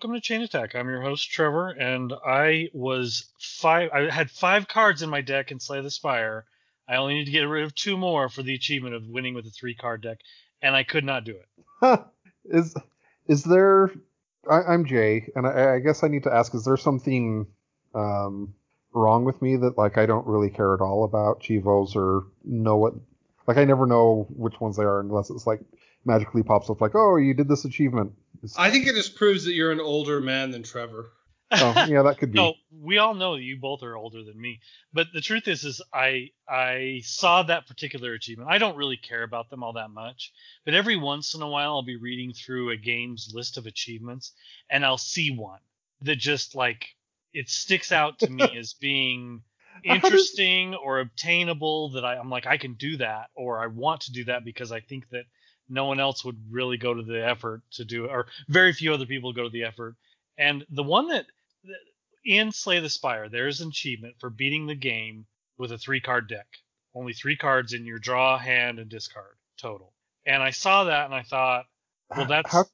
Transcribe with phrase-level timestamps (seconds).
[0.00, 0.74] Welcome to Chain Attack.
[0.74, 3.90] I'm your host, Trevor, and I was five.
[3.92, 6.46] I had five cards in my deck in Slay the Spire.
[6.88, 9.44] I only need to get rid of two more for the achievement of winning with
[9.44, 10.20] a three card deck,
[10.62, 12.00] and I could not do it.
[12.46, 12.74] is
[13.26, 13.90] Is there?
[14.50, 17.46] I, I'm Jay, and I, I guess I need to ask: Is there something
[17.94, 18.54] um,
[18.94, 22.78] wrong with me that like I don't really care at all about cheevos or know
[22.78, 22.94] what?
[23.46, 25.60] Like I never know which ones they are unless it's like
[26.04, 28.12] magically pops up like, oh, you did this achievement.
[28.38, 31.12] It's- I think it just proves that you're an older man than Trevor.
[31.52, 32.38] oh, yeah, that could be.
[32.40, 34.60] No, we all know you both are older than me.
[34.92, 38.48] But the truth is, is I I saw that particular achievement.
[38.50, 40.32] I don't really care about them all that much,
[40.64, 44.32] but every once in a while I'll be reading through a game's list of achievements,
[44.70, 45.58] and I'll see one
[46.02, 46.86] that just like
[47.34, 49.42] it sticks out to me as being
[49.84, 51.90] interesting or obtainable.
[51.90, 54.70] That I, I'm like I can do that, or I want to do that because
[54.72, 55.24] I think that
[55.70, 58.92] no one else would really go to the effort to do it, or very few
[58.92, 59.96] other people go to the effort.
[60.38, 61.26] And the one that
[61.64, 61.80] that-
[62.24, 65.26] in Slay the Spire, there's an achievement for beating the game
[65.56, 66.46] with a three card deck.
[66.94, 69.94] Only three cards in your draw, hand, and discard total.
[70.26, 71.66] And I saw that and I thought,
[72.14, 72.64] well, that's how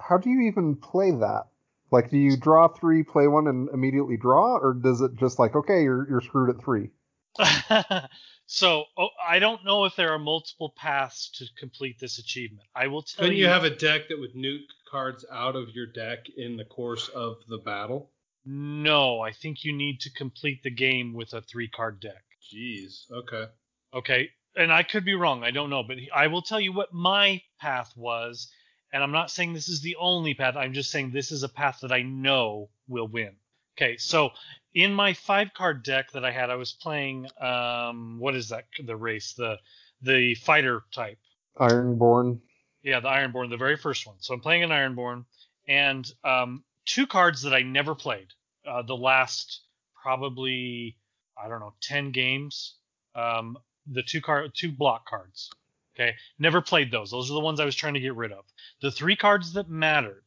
[0.00, 1.44] how do you even play that?
[1.90, 5.54] Like, do you draw three, play one, and immediately draw, or does it just like,
[5.54, 6.90] okay, you're you're screwed at three?
[8.46, 12.68] so oh, I don't know if there are multiple paths to complete this achievement.
[12.74, 13.28] I will tell you.
[13.28, 13.44] Couldn't you.
[13.44, 17.08] you have a deck that would nuke cards out of your deck in the course
[17.08, 18.10] of the battle?
[18.46, 22.22] no, I think you need to complete the game with a three card deck.
[22.54, 23.10] Jeez.
[23.10, 23.46] Okay.
[23.92, 25.42] Okay, and I could be wrong.
[25.42, 28.48] I don't know, but I will tell you what my path was,
[28.92, 30.54] and I'm not saying this is the only path.
[30.56, 33.36] I'm just saying this is a path that I know will win.
[33.76, 34.30] Okay, so
[34.76, 38.66] in my five card deck that I had, I was playing um what is that
[38.84, 39.58] the race the
[40.02, 41.18] the fighter type.
[41.58, 42.40] Ironborn.
[42.82, 44.16] Yeah, the Ironborn, the very first one.
[44.20, 45.24] So I'm playing an Ironborn,
[45.66, 48.28] and um, two cards that I never played.
[48.68, 49.62] Uh, the last
[50.00, 50.98] probably
[51.42, 52.76] I don't know ten games.
[53.14, 53.56] Um,
[53.90, 55.50] the two card, two block cards.
[55.94, 57.10] Okay, never played those.
[57.10, 58.44] Those are the ones I was trying to get rid of.
[58.82, 60.24] The three cards that mattered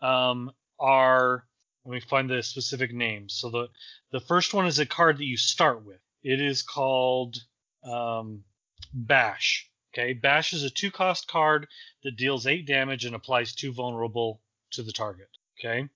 [0.00, 1.44] um, are.
[1.88, 3.32] Let me find the specific names.
[3.32, 3.68] So the
[4.10, 6.00] the first one is a card that you start with.
[6.22, 7.38] It is called
[7.82, 8.44] um,
[8.92, 9.70] Bash.
[9.94, 11.66] Okay, Bash is a two cost card
[12.02, 15.30] that deals eight damage and applies two vulnerable to the target.
[15.58, 15.88] Okay.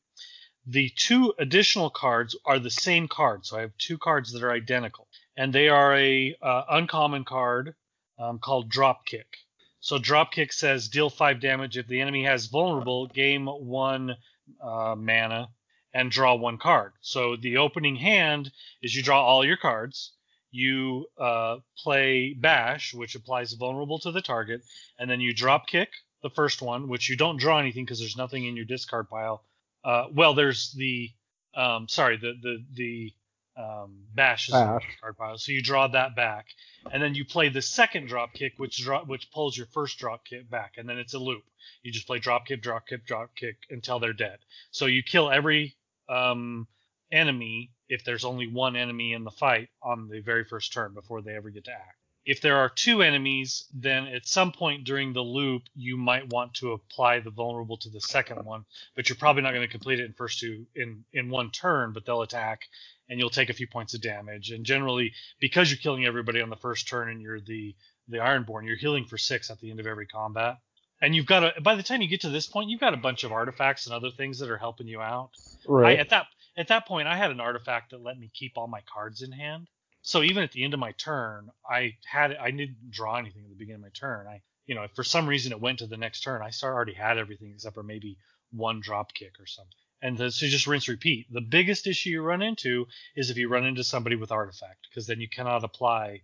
[0.67, 4.51] The two additional cards are the same card, so I have two cards that are
[4.51, 7.75] identical, and they are a uh, uncommon card
[8.19, 9.45] um, called Dropkick.
[9.81, 14.17] So Dropkick says deal five damage if the enemy has vulnerable, game one
[14.59, 15.51] uh, mana,
[15.95, 16.93] and draw one card.
[17.01, 18.51] So the opening hand
[18.83, 20.13] is you draw all your cards,
[20.51, 24.63] you uh, play bash, which applies vulnerable to the target,
[24.99, 25.91] and then you drop kick
[26.23, 29.43] the first one, which you don't draw anything because there's nothing in your discard pile.
[29.85, 31.11] Uh, well, there's the
[31.55, 33.13] um, sorry, the the the
[33.57, 34.89] um, bash is in your Bash.
[34.89, 36.47] discard pile, so you draw that back,
[36.91, 40.25] and then you play the second drop kick, which draw which pulls your first drop
[40.25, 41.45] kick back, and then it's a loop.
[41.83, 44.39] You just play drop kick, drop kick, drop kick until they're dead.
[44.71, 45.77] So you kill every
[46.13, 46.67] um,
[47.11, 51.23] enemy if there's only one enemy in the fight on the very first turn before
[51.23, 51.97] they ever get to act.
[52.25, 56.55] If there are two enemies, then at some point during the loop, you might want
[56.55, 58.65] to apply the vulnerable to the second one,
[58.95, 61.93] but you're probably not going to complete it in first two in in one turn.
[61.93, 62.61] But they'll attack,
[63.09, 64.53] and you'll take a few points of damage.
[64.53, 67.75] And generally, because you're killing everybody on the first turn, and you're the
[68.07, 70.59] the Ironborn, you're healing for six at the end of every combat.
[71.03, 72.97] And you've got a by the time you get to this point, you've got a
[72.99, 75.31] bunch of artifacts and other things that are helping you out.
[75.69, 75.99] I, Right.
[75.99, 76.27] at that
[76.57, 79.33] at that point, I had an artifact that let me keep all my cards in
[79.33, 79.69] hand.
[80.03, 83.51] So even at the end of my turn, I had I didn't draw anything at
[83.51, 84.29] the beginning of my turn.
[84.29, 86.75] I you know if for some reason it went to the next turn, I start
[86.75, 88.17] already had everything except for maybe
[88.53, 89.73] one drop kick or something.
[90.05, 91.33] And then, so just rinse repeat.
[91.33, 95.07] The biggest issue you run into is if you run into somebody with artifact, because
[95.07, 96.23] then you cannot apply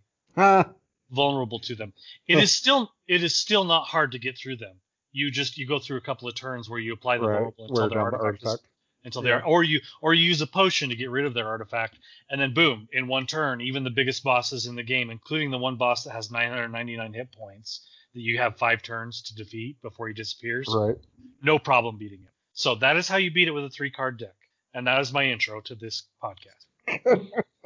[1.10, 1.92] vulnerable to them.
[2.26, 2.44] It Oh.
[2.44, 4.76] still it is still not hard to get through them.
[5.12, 7.34] You just you go through a couple of turns where you apply the right.
[7.34, 8.68] vulnerable until their the artifact, is-
[9.04, 9.28] until Yeah.
[9.38, 11.98] they're or you or you use a potion to get rid of their artifact,
[12.30, 15.58] and then boom, in one turn, even the biggest bosses in the game, including the
[15.58, 20.08] one boss that has 999 hit points that you have five turns to defeat before
[20.08, 20.96] he disappears, Right.
[21.42, 22.32] no problem beating him.
[22.54, 24.34] So that is how you beat it with a three card deck,
[24.74, 26.66] and that is my intro to this podcast.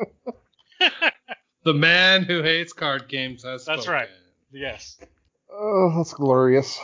[1.64, 3.93] The man who hates card games has That's spoken.
[3.93, 4.09] right.
[4.50, 4.99] Yes.
[5.50, 6.79] Oh, that's glorious.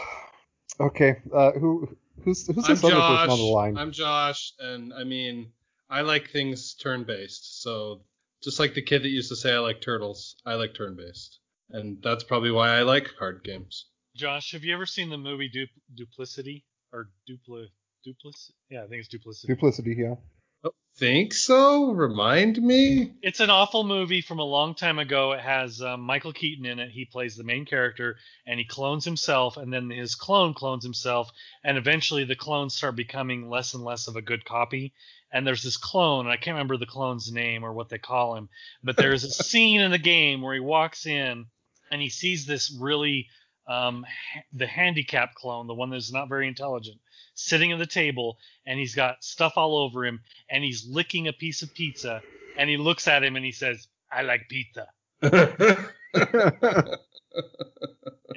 [0.80, 1.16] Okay.
[1.32, 3.28] Uh, who who's who's I'm this other person Josh.
[3.30, 3.76] on the line?
[3.76, 5.50] I'm Josh, and I mean,
[5.90, 7.62] I like things turn based.
[7.62, 8.02] So
[8.42, 11.40] just like the kid that used to say I like turtles, I like turn based,
[11.70, 13.86] and that's probably why I like card games.
[14.14, 17.66] Josh, have you ever seen the movie du- Duplicity or Dupli
[18.06, 18.34] Duplic?
[18.70, 19.52] Yeah, I think it's Duplicity.
[19.52, 20.14] Duplicity, yeah.
[20.62, 21.92] Don't think so.
[21.92, 23.12] Remind me.
[23.22, 25.32] It's an awful movie from a long time ago.
[25.32, 26.90] It has um, Michael Keaton in it.
[26.90, 28.16] He plays the main character,
[28.46, 31.30] and he clones himself, and then his clone clones himself,
[31.62, 34.92] and eventually the clones start becoming less and less of a good copy.
[35.30, 38.36] And there's this clone, and I can't remember the clone's name or what they call
[38.36, 38.48] him,
[38.82, 41.46] but there's a scene in the game where he walks in
[41.90, 43.28] and he sees this really
[43.68, 44.04] um,
[44.52, 46.98] the handicap clone, the one that's not very intelligent,
[47.34, 50.20] sitting at the table, and he's got stuff all over him,
[50.50, 52.22] and he's licking a piece of pizza,
[52.56, 54.88] and he looks at him and he says, "I like pizza."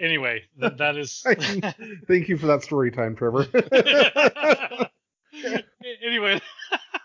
[0.02, 1.22] Anyway, th- that is.
[2.08, 3.46] Thank you for that story time, Trevor.
[6.04, 6.42] anyway,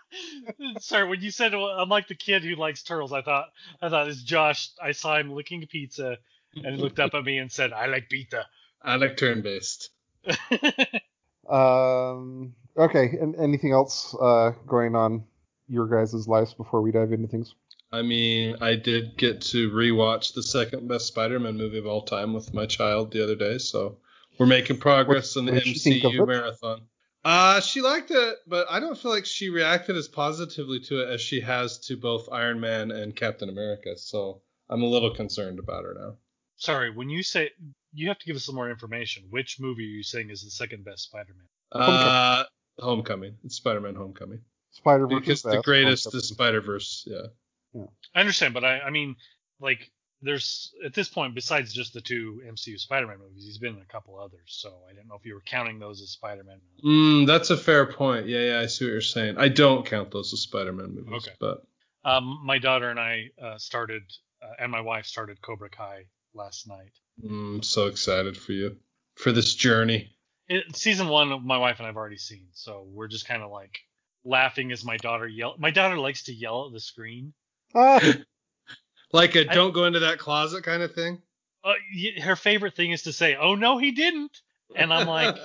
[0.79, 1.07] sorry.
[1.07, 3.49] When you said well, I'm like the kid who likes turtles, I thought
[3.81, 4.69] I thought it's Josh.
[4.81, 6.17] I saw him licking a pizza,
[6.63, 8.45] and he looked up at me and said, "I like pizza."
[8.81, 9.89] I like turn based.
[11.49, 12.53] um.
[12.77, 13.17] Okay.
[13.19, 15.23] And anything else uh, going on
[15.67, 17.55] your guys' lives before we dive into things?
[17.91, 22.33] I mean, I did get to rewatch the second best Spider-Man movie of all time
[22.33, 23.97] with my child the other day, so
[24.37, 26.81] we're making progress What- in the what did she think of MCU marathon.
[27.23, 31.09] Uh, she liked it, but I don't feel like she reacted as positively to it
[31.09, 33.97] as she has to both Iron Man and Captain America.
[33.97, 36.15] So I'm a little concerned about her now.
[36.57, 37.51] Sorry, when you say
[37.93, 39.23] you have to give us some more information.
[39.29, 41.47] Which movie are you saying is the second best Spider-Man?
[41.71, 42.43] Uh,
[42.79, 43.35] Homecoming.
[43.43, 44.41] It's Spider-Man Homecoming.
[44.71, 45.19] Spider Verse.
[45.19, 47.07] Because the greatest is Spider-Verse.
[47.07, 47.81] Yeah.
[48.13, 49.15] I understand, but I, I mean,
[49.59, 53.81] like, there's at this point, besides just the two MCU Spider-Man movies, he's been in
[53.81, 54.41] a couple others.
[54.47, 56.59] So I didn't know if you were counting those as Spider-Man.
[56.83, 58.27] Mm, that's a fair point.
[58.27, 59.37] Yeah, yeah, I see what you're saying.
[59.37, 61.35] I don't count those as Spider-Man movies, Okay.
[61.39, 61.63] but
[62.03, 64.03] Um, my daughter and I uh, started,
[64.41, 66.05] uh, and my wife started Cobra Kai
[66.37, 66.91] last night.
[67.23, 68.77] mm, I'm so excited for you
[69.15, 70.11] for this journey.
[70.47, 73.79] It, season one, my wife and I've already seen, so we're just kind of like
[74.23, 75.55] laughing as my daughter yell.
[75.57, 77.33] My daughter likes to yell at the screen.
[77.75, 77.99] Ah,
[79.13, 81.21] Like a I- don't go into that closet kind of thing.
[81.63, 81.73] Uh,
[82.21, 84.41] her favorite thing is to say, "Oh no, he didn't,"
[84.75, 85.35] and I'm like,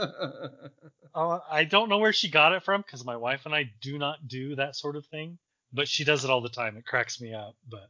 [1.14, 3.98] uh, I don't know where she got it from because my wife and I do
[3.98, 5.38] not do that sort of thing,
[5.72, 6.76] but she does it all the time.
[6.76, 7.88] It cracks me up, but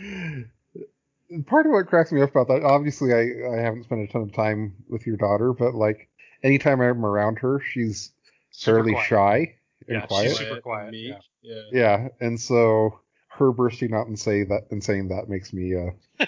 [1.47, 4.23] part of what cracks me up about that, obviously, I, I haven't spent a ton
[4.23, 6.09] of time with your daughter, but like
[6.43, 8.13] anytime I'm around her, she's
[8.51, 9.07] super fairly quiet.
[9.09, 9.37] shy
[9.89, 10.37] and Yeah, she's quiet.
[10.37, 11.21] super quiet, meek, yeah.
[11.43, 11.63] Yeah.
[11.73, 15.91] Yeah, and so her bursting out and say that and saying that makes me uh,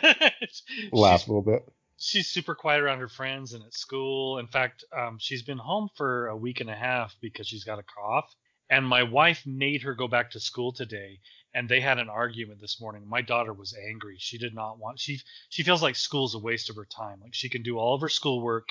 [0.93, 1.69] laugh she's, a little bit.
[1.99, 4.39] she's super quiet around her friends and at school.
[4.39, 7.79] In fact, um, she's been home for a week and a half because she's got
[7.79, 8.33] a cough.
[8.73, 11.19] And my wife made her go back to school today,
[11.55, 13.03] and they had an argument this morning.
[13.09, 14.17] My daughter was angry.
[14.19, 14.99] She did not want.
[15.01, 17.21] She she feels like school's a waste of her time.
[17.23, 18.69] Like she can do all of her schoolwork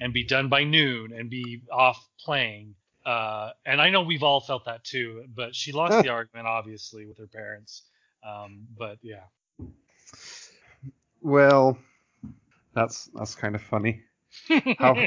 [0.00, 2.74] and be done by noon and be off playing.
[3.04, 5.24] Uh, and I know we've all felt that too.
[5.34, 7.82] But she lost the argument obviously with her parents.
[8.26, 9.24] Um, but yeah.
[11.20, 11.78] Well,
[12.74, 14.02] that's that's kind of funny.
[14.78, 15.06] How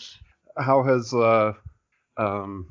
[0.56, 1.52] how has uh
[2.16, 2.66] um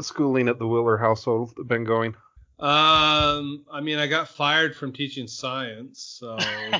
[0.00, 2.14] schooling at the Willer household been going?
[2.64, 6.38] Um, I mean, I got fired from teaching science, so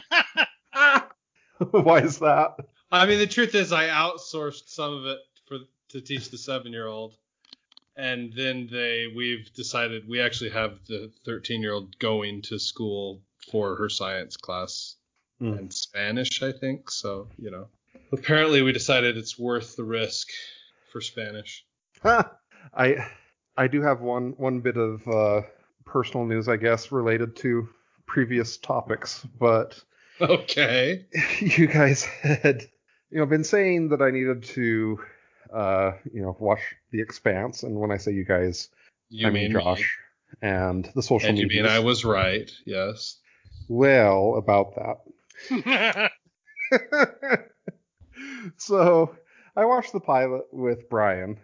[1.71, 2.57] Why is that?
[2.91, 5.59] I mean, the truth is, I outsourced some of it for
[5.91, 7.17] to teach the seven-year-old,
[7.97, 13.89] and then they we've decided we actually have the 13-year-old going to school for her
[13.89, 14.97] science class
[15.39, 15.53] Hmm.
[15.55, 16.91] and Spanish, I think.
[16.91, 17.67] So you know,
[18.13, 20.29] apparently we decided it's worth the risk
[20.93, 21.65] for Spanish.
[22.05, 23.07] I
[23.57, 25.43] I do have one one bit of uh,
[25.85, 27.69] personal news, I guess, related to
[28.07, 29.83] previous topics, but
[30.21, 31.07] Okay.
[31.41, 32.63] you guys had
[33.11, 34.99] you know been saying that I needed to
[35.53, 36.61] uh, you know, watch
[36.91, 38.69] The Expanse, and when I say you guys,
[39.09, 39.61] You I mean me.
[39.61, 39.99] Josh
[40.43, 41.45] and the social media.
[41.45, 42.51] And you mean I was right?
[42.67, 43.19] Yes.
[43.69, 44.75] well about
[45.51, 46.11] that.
[48.57, 49.15] so
[49.57, 51.39] I watched the pilot with Brian,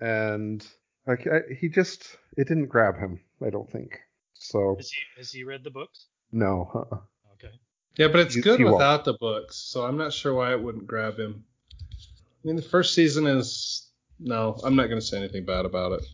[0.00, 0.64] and
[1.08, 3.20] like I, he just it didn't grab him.
[3.44, 3.98] I don't think
[4.34, 4.76] so.
[4.76, 6.06] has he has he read the books?
[6.30, 6.70] No.
[6.74, 6.98] uh-uh.
[7.34, 7.54] Okay.
[7.96, 8.76] Yeah, but it's You- good you won't.
[8.76, 11.44] without the books, so I'm not sure why it wouldn't grab him.
[11.82, 13.88] I mean, the first season is
[14.20, 14.56] no.
[14.62, 16.06] I'm not going to say anything bad about it.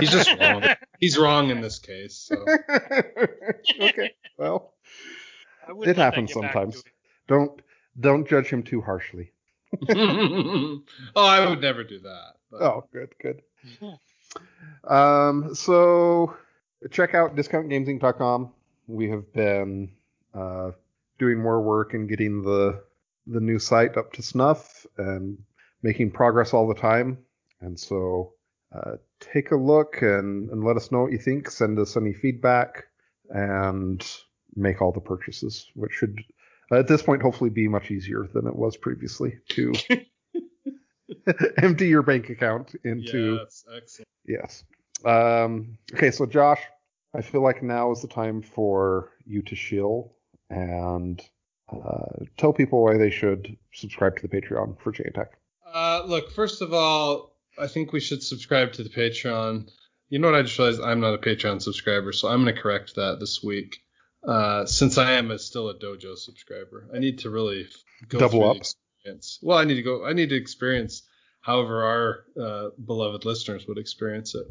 [0.00, 0.62] He's just wrong.
[1.00, 2.14] He's wrong in this case.
[2.30, 2.36] So.
[3.80, 4.12] okay.
[4.38, 4.74] Well,
[5.82, 6.76] It happens sometimes.
[6.76, 6.84] it.
[7.26, 7.60] don't
[7.98, 9.32] don't judge him too harshly.
[9.88, 10.80] oh,
[11.16, 12.34] I would never do that.
[12.50, 13.42] but- Oh, good, good.
[14.86, 16.36] Um, so
[16.90, 18.52] check out discountgamesinc.com.
[18.86, 19.92] We have been
[20.34, 20.72] uh,
[21.18, 22.82] doing more work and getting the
[23.26, 25.38] the new site up to snuff and
[25.82, 27.18] making progress all the time.
[27.60, 28.34] And so
[28.74, 31.50] uh, take a look and, and let us know what you think.
[31.50, 32.84] Send us any feedback
[33.30, 34.06] and
[34.54, 36.18] make all the purchases, which should
[36.70, 39.72] at this point hopefully be much easier than it was previously to
[41.58, 44.08] empty your bank account into Yes, excellent.
[44.26, 44.64] Yes.
[45.04, 46.60] Um, okay, so Josh,
[47.14, 50.16] I feel like now is the time for you to shill
[50.50, 51.20] and
[51.70, 55.32] uh, tell people why they should subscribe to the Patreon for J Tech.
[55.72, 59.70] Uh, look, first of all, I think we should subscribe to the Patreon.
[60.08, 60.38] You know what?
[60.38, 63.42] I just realized I'm not a Patreon subscriber, so I'm going to correct that this
[63.42, 63.80] week.
[64.26, 67.66] Uh, since I am a, still a Dojo subscriber, I need to really
[68.08, 68.58] go Double up.
[68.58, 69.38] the experience.
[69.42, 70.04] Well, I need to go.
[70.04, 71.02] I need to experience
[71.40, 74.46] however our uh, beloved listeners would experience it.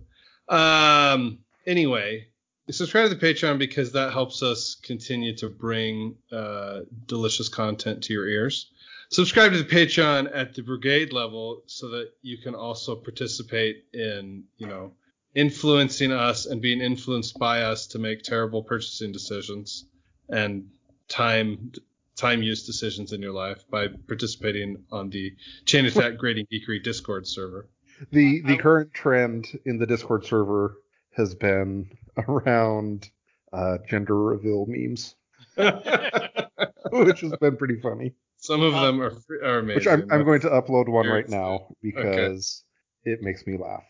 [0.54, 2.28] Um, anyway,
[2.70, 8.14] subscribe to the Patreon because that helps us continue to bring uh, delicious content to
[8.14, 8.72] your ears
[9.14, 14.44] subscribe to the Patreon at the brigade level so that you can also participate in,
[14.58, 14.94] you know,
[15.36, 19.86] influencing us and being influenced by us to make terrible purchasing decisions
[20.30, 20.68] and
[21.08, 21.72] time
[22.16, 25.34] time use decisions in your life by participating on the
[25.66, 27.70] Chain Attack Grading Geekery Discord server.
[28.12, 30.78] The the current trend in the Discord server
[31.12, 31.90] has been
[32.28, 33.10] around
[33.52, 35.16] uh, gender reveal memes,
[35.56, 38.14] which has been pretty funny.
[38.38, 39.76] Some of them are, are amazing.
[39.76, 42.64] Which I'm I'm going to upload one right now because
[43.06, 43.86] it makes me laugh.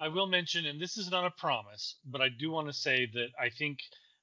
[0.00, 3.08] I will mention, and this is not a promise, but I do want to say
[3.14, 3.78] that I think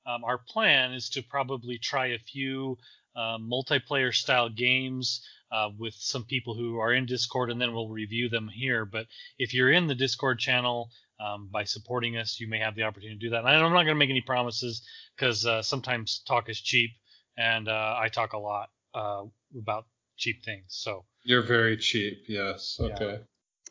[0.05, 2.77] um, our plan is to probably try a few
[3.15, 7.89] um, multiplayer style games uh, with some people who are in Discord, and then we'll
[7.89, 8.85] review them here.
[8.85, 10.89] But if you're in the Discord channel,
[11.19, 13.45] um, by supporting us, you may have the opportunity to do that.
[13.45, 14.81] And I'm not going to make any promises
[15.15, 16.91] because uh, sometimes talk is cheap,
[17.37, 19.23] and uh, I talk a lot uh,
[19.57, 19.85] about
[20.17, 20.65] cheap things.
[20.69, 22.25] So You're very cheap.
[22.27, 22.77] Yes.
[22.79, 22.95] Yeah.
[22.95, 23.19] Okay.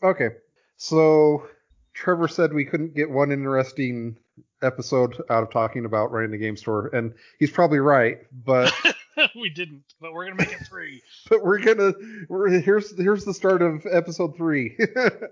[0.02, 0.30] Okay,
[0.78, 1.46] so
[1.94, 4.16] Trevor said we couldn't get one interesting
[4.62, 8.18] episode out of talking about running the game store, and he's probably right.
[8.32, 8.72] But
[9.35, 11.02] we didn't, but we're to make it three.
[11.31, 11.92] but we're gonna
[12.28, 14.76] we're here's here's the start of episode three,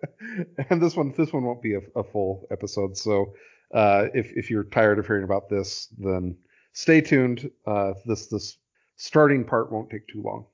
[0.71, 2.97] and this one this one won't be a, a full episode.
[2.97, 3.35] So
[3.73, 6.37] uh, if if you're tired of hearing about this, then
[6.73, 7.51] stay tuned.
[7.67, 8.59] Uh, this this
[8.97, 10.47] starting part won't take too long.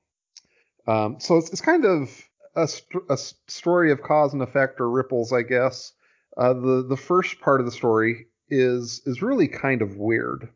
[0.87, 2.09] Um, so it's, it's kind of
[2.55, 5.91] a, st- a story of cause and effect or ripples, I guess.
[6.37, 10.49] Uh, the the first part of the story is is really kind of weird.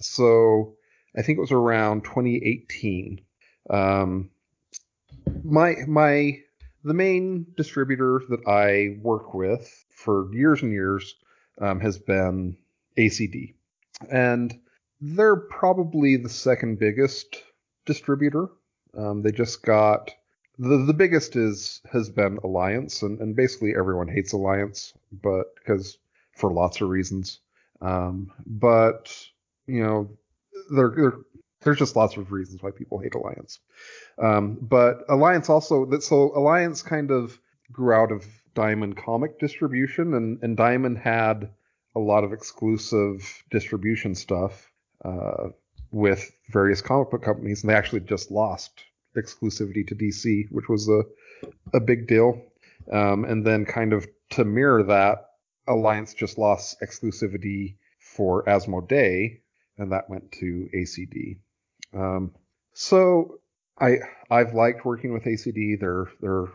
[0.00, 0.76] So
[1.16, 3.20] I think it was around 2018.
[3.70, 4.30] Um,
[5.42, 6.40] my my
[6.82, 11.14] the main distributor that I work with for years and years
[11.60, 12.56] um, has been
[12.98, 13.54] ACD,
[14.10, 14.58] and
[15.00, 17.42] they're probably the second biggest
[17.86, 18.48] distributor.
[18.96, 20.10] Um, they just got
[20.58, 25.98] the the biggest is has been Alliance, and, and basically everyone hates Alliance, but because
[26.32, 27.40] for lots of reasons.
[27.80, 29.16] Um, but
[29.66, 30.10] you know,
[30.70, 31.12] there, there
[31.64, 33.58] there's just lots of reasons why people hate Alliance.
[34.18, 37.38] Um, but Alliance also that so Alliance kind of
[37.72, 41.50] grew out of Diamond comic distribution, and and Diamond had
[41.96, 44.70] a lot of exclusive distribution stuff
[45.04, 45.48] uh,
[45.90, 48.84] with various comic book companies, and they actually just lost
[49.16, 51.02] exclusivity to DC, which was a
[51.72, 52.40] a big deal.
[52.92, 55.30] Um, and then kind of to mirror that,
[55.66, 59.40] Alliance just lost exclusivity for Asmodee,
[59.78, 61.38] and that went to ACD.
[61.92, 62.32] Um,
[62.72, 63.38] so
[63.80, 63.98] I
[64.30, 65.78] I've liked working with ACD.
[65.78, 66.46] They're they're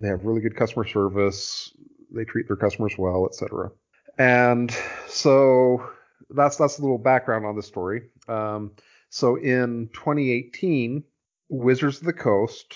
[0.00, 1.72] they have really good customer service.
[2.10, 3.70] They treat their customers well, etc.
[4.18, 4.74] And
[5.06, 5.90] so
[6.30, 8.02] that's that's a little background on the story.
[8.28, 8.72] Um,
[9.10, 11.02] so in 2018,
[11.48, 12.74] Wizards of the Coast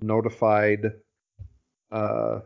[0.00, 0.92] notified
[1.92, 2.40] uh,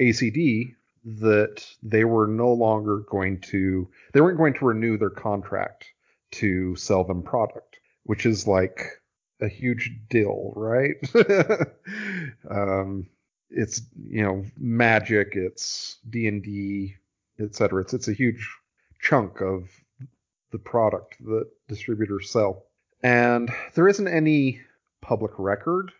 [0.00, 5.86] ACD that they were no longer going to they weren't going to renew their contract
[6.34, 9.00] to sell them product, which is like
[9.40, 10.96] a huge deal, right?
[12.50, 13.06] um,
[13.50, 16.96] it's you know magic, it's D and D,
[17.40, 17.82] etc.
[17.82, 18.48] It's it's a huge
[19.00, 19.70] chunk of
[20.50, 22.66] the product that distributors sell,
[23.02, 24.60] and there isn't any
[25.00, 25.92] public record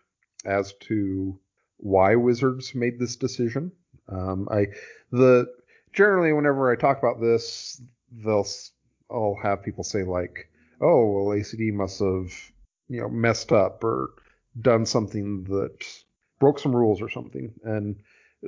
[0.45, 1.37] as to
[1.77, 3.71] why Wizards made this decision.
[4.09, 4.67] Um, I
[5.11, 5.47] the
[5.93, 8.47] generally whenever I talk about this, they'll
[9.09, 10.49] I'll have people say like,
[10.81, 12.31] "Oh, well, ACD must have
[12.89, 14.11] you know messed up or
[14.61, 15.85] done something that
[16.39, 17.97] broke some rules or something," and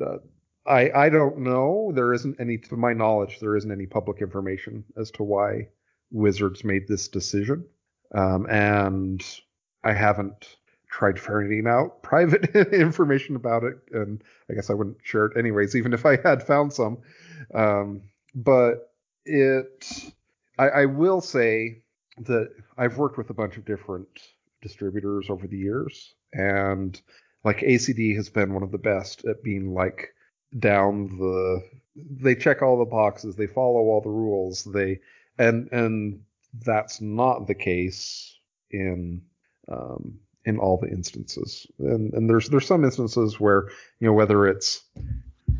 [0.01, 0.17] uh,
[0.65, 1.91] I I don't know.
[1.93, 5.69] There isn't any, to my knowledge, there isn't any public information as to why
[6.11, 7.65] Wizards made this decision,
[8.13, 9.23] um, and
[9.83, 10.57] I haven't
[10.89, 15.75] tried ferreting out private information about it, and I guess I wouldn't share it anyways,
[15.75, 16.99] even if I had found some.
[17.53, 18.01] Um,
[18.35, 18.93] but
[19.25, 20.13] it,
[20.57, 21.83] I, I, will say
[22.19, 24.07] that I've worked with a bunch of different
[24.61, 26.99] distributors over the years, and
[27.43, 30.13] like ACD has been one of the best at being like
[30.59, 31.61] down the.
[31.95, 34.99] They check all the boxes, they follow all the rules, they
[35.37, 36.21] and and
[36.65, 38.37] that's not the case
[38.71, 39.21] in
[39.67, 41.67] um, in all the instances.
[41.79, 44.83] And, and there's there's some instances where you know whether it's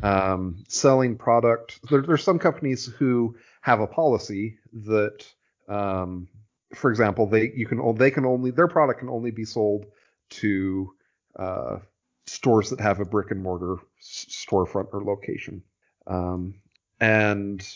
[0.02, 5.26] um, selling product, there, there's some companies who have a policy that,
[5.68, 6.28] um,
[6.74, 9.86] for example, they you can they can only their product can only be sold
[10.30, 10.92] to
[11.38, 11.78] uh,
[12.26, 15.62] stores that have a brick and mortar storefront or location,
[16.06, 16.54] um,
[17.00, 17.66] and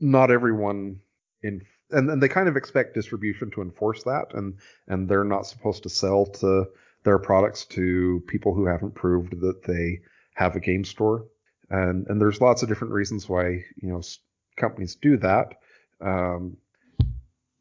[0.00, 1.00] not everyone
[1.42, 4.58] in and, and they kind of expect distribution to enforce that, and
[4.88, 6.66] and they're not supposed to sell to
[7.04, 10.00] their products to people who haven't proved that they
[10.34, 11.24] have a game store.
[11.70, 14.02] And and there's lots of different reasons why you know
[14.56, 15.54] companies do that.
[16.00, 16.56] Um,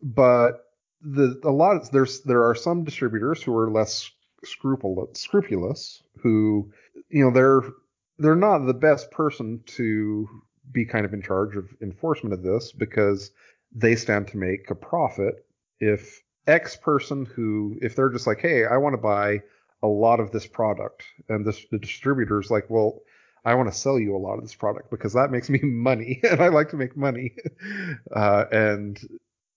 [0.02, 0.66] but
[1.02, 4.10] the a lot of, there's there are some distributors who are less
[4.44, 6.72] scrupulous scrupulous who
[7.10, 7.62] you know they're
[8.20, 10.28] they're not the best person to
[10.72, 13.32] be kind of in charge of enforcement of this because
[13.74, 15.46] they stand to make a profit
[15.80, 19.42] if X person who, if they're just like, hey, I want to buy
[19.84, 23.02] a lot of this product, and this, the distributor's like, well,
[23.46, 26.20] I want to sell you a lot of this product because that makes me money,
[26.24, 27.36] and I like to make money,
[28.16, 29.00] uh, and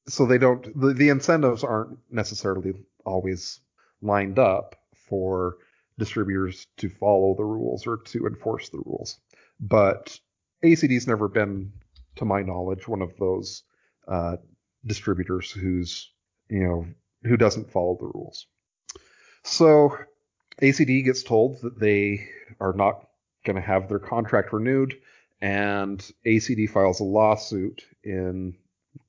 [0.08, 0.78] so they don't.
[0.78, 3.60] The, the incentives aren't necessarily always
[4.02, 4.76] lined up
[5.08, 5.56] for
[5.98, 9.18] distributors to follow the rules or to enforce the rules.
[9.60, 10.18] But
[10.64, 11.72] ACD's never been,
[12.16, 13.62] to my knowledge, one of those
[14.08, 14.36] uh,
[14.86, 16.10] distributors who's
[16.48, 16.86] you know
[17.24, 18.46] who doesn't follow the rules.
[19.44, 19.96] So
[20.60, 22.28] ACD gets told that they
[22.60, 23.06] are not
[23.44, 24.96] going to have their contract renewed,
[25.40, 28.56] and ACD files a lawsuit in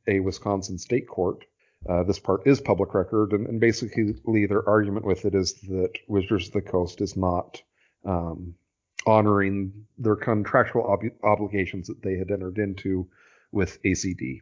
[0.08, 1.46] a Wisconsin state court.
[1.88, 5.92] Uh, this part is public record, and, and, basically their argument with it is that
[6.08, 7.62] Wizards of the Coast is not
[8.06, 8.54] um,
[9.08, 13.08] honoring their contractual ob- obligations that they had entered into
[13.52, 14.42] with ACD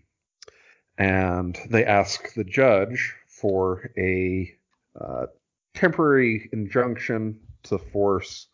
[1.00, 4.54] and they ask the judge for a
[5.00, 5.28] uh,
[5.74, 8.48] temporary injunction to force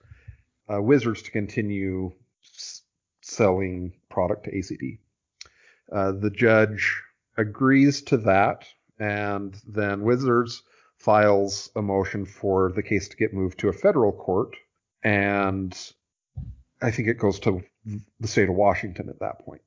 [0.72, 2.12] uh, Wizards to continue
[2.44, 2.82] s-
[3.22, 5.00] selling product to ACD.
[5.92, 7.02] Uh, the judge
[7.38, 8.66] agrees to that,
[9.00, 10.64] and then Wizards
[10.98, 14.56] files a motion for the case to get moved to a federal court,
[15.04, 15.78] and
[16.82, 17.62] I think it goes to
[18.20, 19.62] the state of Washington at that point.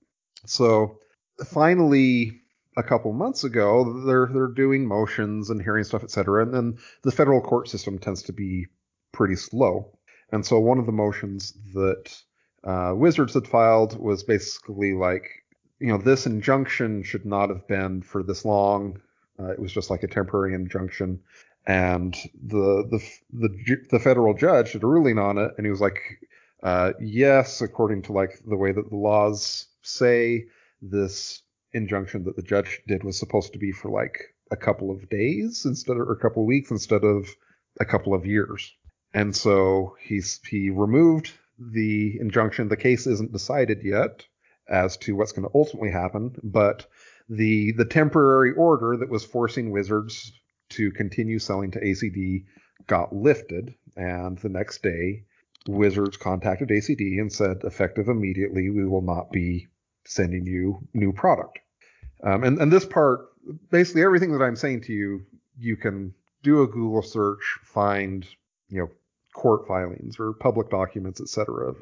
[0.47, 0.99] So
[1.47, 2.41] finally,
[2.77, 6.79] a couple months ago, they're they're doing motions and hearing stuff, et cetera, and then
[7.03, 8.67] the federal court system tends to be
[9.13, 9.98] pretty slow.
[10.31, 12.23] And so one of the motions that
[12.65, 15.29] uh, Wizards had filed was basically like,
[15.81, 19.01] you know, this injunction should not have been for this long.
[19.41, 21.21] Uh, it was just like a temporary injunction,
[21.67, 23.01] and the the
[23.33, 26.01] the the federal judge did a ruling on it, and he was like,
[26.65, 30.47] uh, yes, according to like the way that the laws say,
[30.83, 35.09] this injunction that the judge did was supposed to be for like a couple of
[35.09, 37.29] days instead of or a couple of weeks instead of
[37.81, 38.75] a couple of years.
[39.15, 42.69] And so he's he removed the injunction.
[42.69, 44.25] The case isn't decided yet
[44.69, 46.87] as to what's going to ultimately happen, but
[47.29, 50.33] the the temporary order that was forcing Wizards
[50.71, 52.45] to continue selling to ACD
[52.87, 55.25] got lifted, and the next day
[55.67, 59.69] Wizards contacted ACD and said, effective immediately, we will not be
[60.07, 61.59] sending you new product.
[62.25, 63.27] Um, and, and this part,
[63.71, 65.27] basically everything that I'm saying to you,
[65.59, 68.27] you can do a Google search, find,
[68.69, 68.91] you know,
[69.35, 71.75] court filings or public documents, etc.,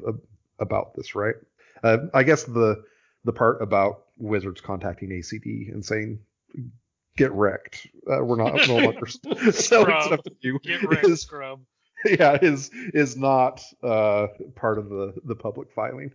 [0.59, 1.35] about this, right?
[1.83, 2.83] Uh, I guess the
[3.23, 6.19] the part about Wizards contacting ACD and saying
[7.17, 7.87] get wrecked.
[8.09, 9.51] Uh, we're not no longer selling
[10.01, 10.59] stuff to you.
[10.63, 11.61] Get wrecked, is, scrub.
[12.05, 16.11] yeah, is is not uh, part of the the public filing.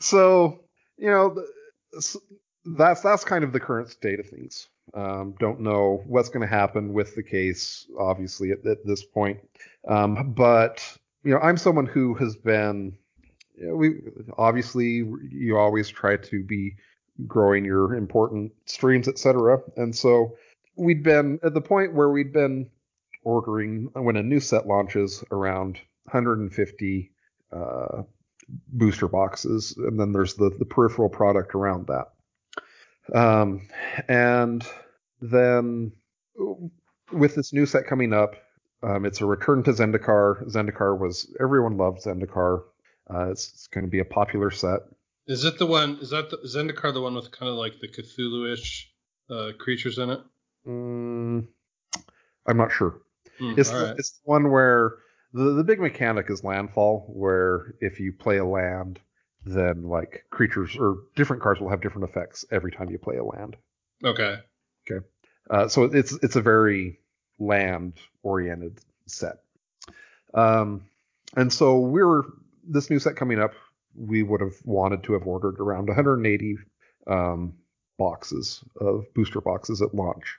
[0.00, 0.60] so
[0.98, 1.44] you know
[2.64, 4.68] that's that's kind of the current state of things.
[4.94, 9.38] Um, don't know what's going to happen with the case, obviously at, at this point.
[9.86, 10.82] Um, but
[11.22, 12.96] you know, I'm someone who has been.
[13.56, 13.94] You know, we
[14.38, 16.76] obviously you always try to be
[17.26, 19.58] growing your important streams, etc.
[19.76, 20.36] And so
[20.76, 22.70] we'd been at the point where we'd been
[23.22, 27.12] ordering when a new set launches around 150
[27.52, 28.02] uh,
[28.68, 32.12] booster boxes, and then there's the the peripheral product around that.
[33.14, 33.68] Um,
[34.08, 34.64] and
[35.20, 35.92] then
[37.12, 38.34] with this new set coming up,
[38.82, 40.46] um, it's a return to Zendikar.
[40.48, 42.62] Zendikar was everyone loved Zendikar.
[43.12, 44.80] Uh, it's, it's going to be a popular set.
[45.26, 45.98] Is it the one?
[46.00, 48.90] Is that the, Zendikar the one with kind of like the Cthulhu-ish
[49.28, 50.20] uh, creatures in it?
[50.66, 51.46] Mm,
[52.46, 53.00] I'm not sure.
[53.38, 53.94] Hmm, It's, the, right.
[53.98, 54.94] it's the one where
[55.32, 58.98] the, the big mechanic is landfall, where if you play a land,
[59.44, 63.24] then like creatures or different cards will have different effects every time you play a
[63.24, 63.56] land.
[64.04, 64.38] Okay.
[64.90, 65.04] Okay.
[65.48, 66.98] Uh, so it's it's a very
[67.38, 69.38] land oriented set.
[70.34, 70.84] Um,
[71.36, 72.22] and so we're
[72.68, 73.52] this new set coming up.
[73.94, 76.58] We would have wanted to have ordered around 180
[77.06, 77.54] um,
[77.98, 80.36] boxes of booster boxes at launch.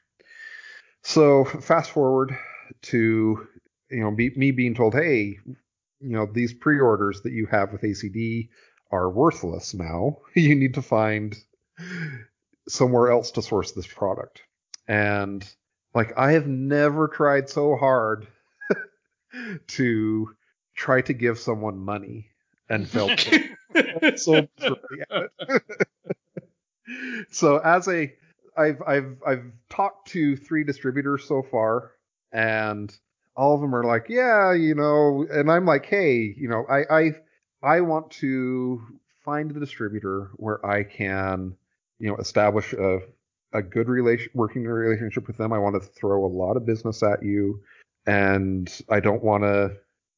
[1.03, 2.37] So fast forward
[2.83, 3.47] to
[3.89, 5.39] you know be, me being told, hey,
[5.99, 8.49] you know these pre-orders that you have with ACD
[8.91, 10.17] are worthless now.
[10.35, 11.35] you need to find
[12.67, 14.41] somewhere else to source this product.
[14.87, 15.47] And
[15.93, 18.27] like I have never tried so hard
[19.67, 20.35] to
[20.75, 22.27] try to give someone money
[22.69, 23.19] and felt
[24.15, 25.63] so miserably at it.
[27.31, 28.13] so as a
[28.57, 31.91] I've I've I've talked to three distributors so far
[32.31, 32.95] and
[33.35, 36.83] all of them are like, yeah, you know, and I'm like, hey, you know, I
[36.89, 37.11] I
[37.63, 38.81] I want to
[39.23, 41.55] find the distributor where I can,
[41.99, 42.99] you know, establish a
[43.53, 45.51] a good relation working relationship with them.
[45.51, 47.61] I want to throw a lot of business at you
[48.05, 49.71] and I don't want to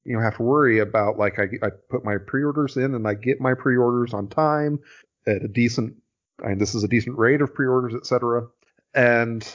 [0.06, 3.14] you know have to worry about like I, I put my pre-orders in and I
[3.14, 4.80] get my pre-orders on time
[5.28, 5.96] at a decent
[6.44, 8.48] and this is a decent rate of pre-orders etc
[8.94, 9.48] and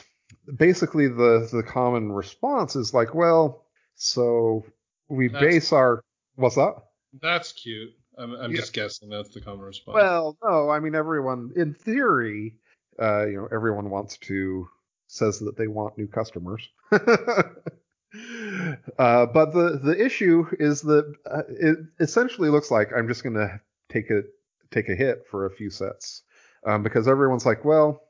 [0.57, 4.65] basically the the common response is like well so
[5.07, 6.03] we That's- base our
[6.35, 6.75] what's that
[7.21, 7.93] That's cute.
[8.17, 8.61] I'm, I'm Yeah.
[8.61, 9.95] just guessing that's the common response.
[9.95, 12.55] well no I mean everyone in theory
[13.01, 14.67] uh you know everyone wants to
[15.07, 16.99] says that they want new customers uh,
[19.25, 23.59] but the the issue is that uh, it essentially looks like I'm just going to
[23.89, 24.23] take a
[24.71, 26.23] take a hit for a few sets
[26.65, 28.03] um, because everyone's like, well,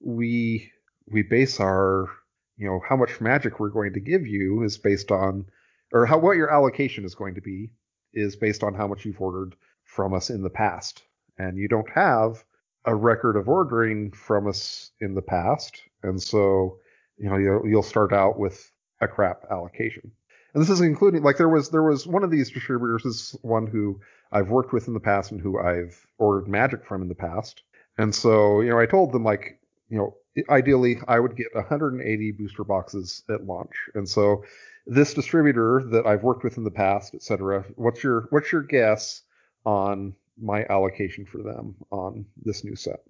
[0.00, 0.70] we
[1.06, 2.08] we base our
[2.56, 5.46] you know how much magic we're going to give you is based on
[5.92, 7.70] or how what your allocation is going to be
[8.12, 11.02] is based on how much you've ordered from us in the past.
[11.38, 12.44] And you don't have
[12.84, 15.82] a record of ordering from us in the past.
[16.02, 16.78] And so
[17.18, 18.70] you know you'll, you'll start out with
[19.00, 20.10] a crap allocation.
[20.54, 23.66] And this is including like there was there was one of these distributors is one
[23.66, 24.00] who
[24.32, 27.62] I've worked with in the past and who I've ordered magic from in the past.
[27.98, 30.16] And so you know I told them like you know
[30.48, 33.74] ideally I would get 180 booster boxes at launch.
[33.94, 34.44] And so
[34.90, 39.22] this distributor that I've worked with in the past etc what's your what's your guess
[39.64, 43.00] on my allocation for them on this new set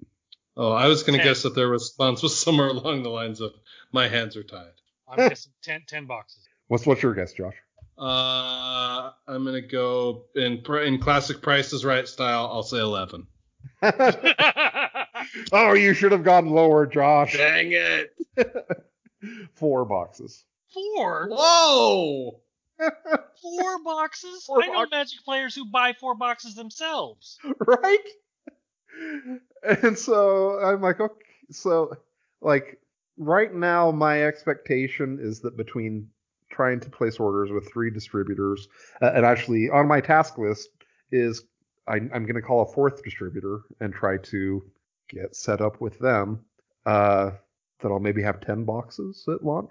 [0.56, 3.52] oh, I was going to guess that their response was somewhere along the lines of
[3.92, 4.72] "My hands are tied."
[5.08, 6.46] I'm guessing 10, 10 boxes.
[6.68, 7.56] what's what's your guess Josh
[7.98, 12.48] Uh, I'm going to go in in classic Price is Right style.
[12.52, 13.26] I'll say 11.
[15.52, 17.36] oh, you should have gone lower, Josh.
[17.36, 18.14] Dang it!
[19.54, 20.44] Four boxes.
[20.72, 21.28] Four?
[21.30, 22.40] Whoa!
[23.42, 24.44] Four boxes?
[24.44, 27.38] Four I know box- Magic players who buy four boxes themselves.
[27.66, 27.98] right?
[29.62, 31.14] And so I'm like, okay,
[31.50, 31.94] so
[32.40, 32.80] like
[33.18, 36.08] right now, my expectation is that between
[36.50, 38.68] trying to place orders with three distributors,
[39.02, 40.70] uh, and actually on my task list
[41.12, 41.44] is
[41.86, 44.64] I, I'm going to call a fourth distributor and try to
[45.08, 46.44] get set up with them.
[46.86, 47.32] Uh,
[47.80, 49.70] that I'll maybe have ten boxes at launch.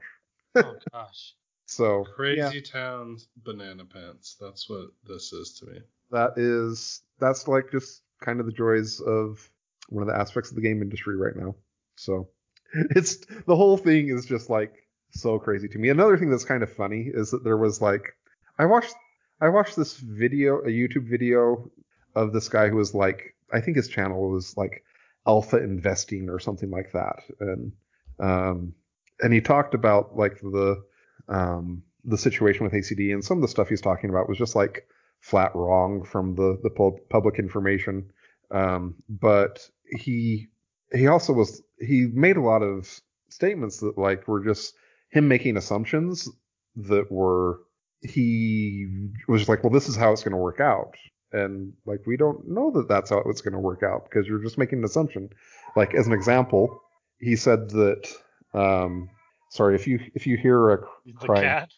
[0.65, 1.33] Oh gosh.
[1.65, 4.37] So Crazy yeah, Town banana pants.
[4.39, 5.79] That's what this is to me.
[6.11, 9.49] that is that's like just kind of the joys of
[9.89, 11.55] one of the aspects of the game industry right now.
[11.95, 12.29] So
[12.95, 14.73] it's the whole thing is just like
[15.11, 15.89] so crazy to me.
[15.89, 18.15] Another thing that's kind of funny is that there was like
[18.57, 18.95] I watched
[19.41, 21.71] I watched this video, a YouTube video
[22.15, 24.83] of this guy who was like, I think his channel was like
[25.25, 27.71] Alpha Investing or something like that, and
[28.19, 28.73] um,
[29.21, 30.81] and he talked about like the
[31.27, 34.55] um the situation with ACD and some of the stuff he's talking about was just
[34.55, 34.87] like
[35.19, 38.11] flat wrong from the the pub- public information.
[38.51, 40.47] Um, but he
[40.93, 44.73] he also was he made a lot of statements that like were just
[45.09, 46.29] him making assumptions
[46.75, 47.59] that were
[48.01, 48.87] he
[49.27, 50.95] was like, well, this is how it's going to work out,
[51.33, 54.41] and like we don't know that that's how it's going to work out because you're
[54.41, 55.29] just making an assumption.
[55.75, 56.81] Like as an example,
[57.19, 58.09] he said that.
[58.53, 59.09] Um,
[59.49, 60.77] sorry if you if you hear a
[61.15, 61.69] cry, cat.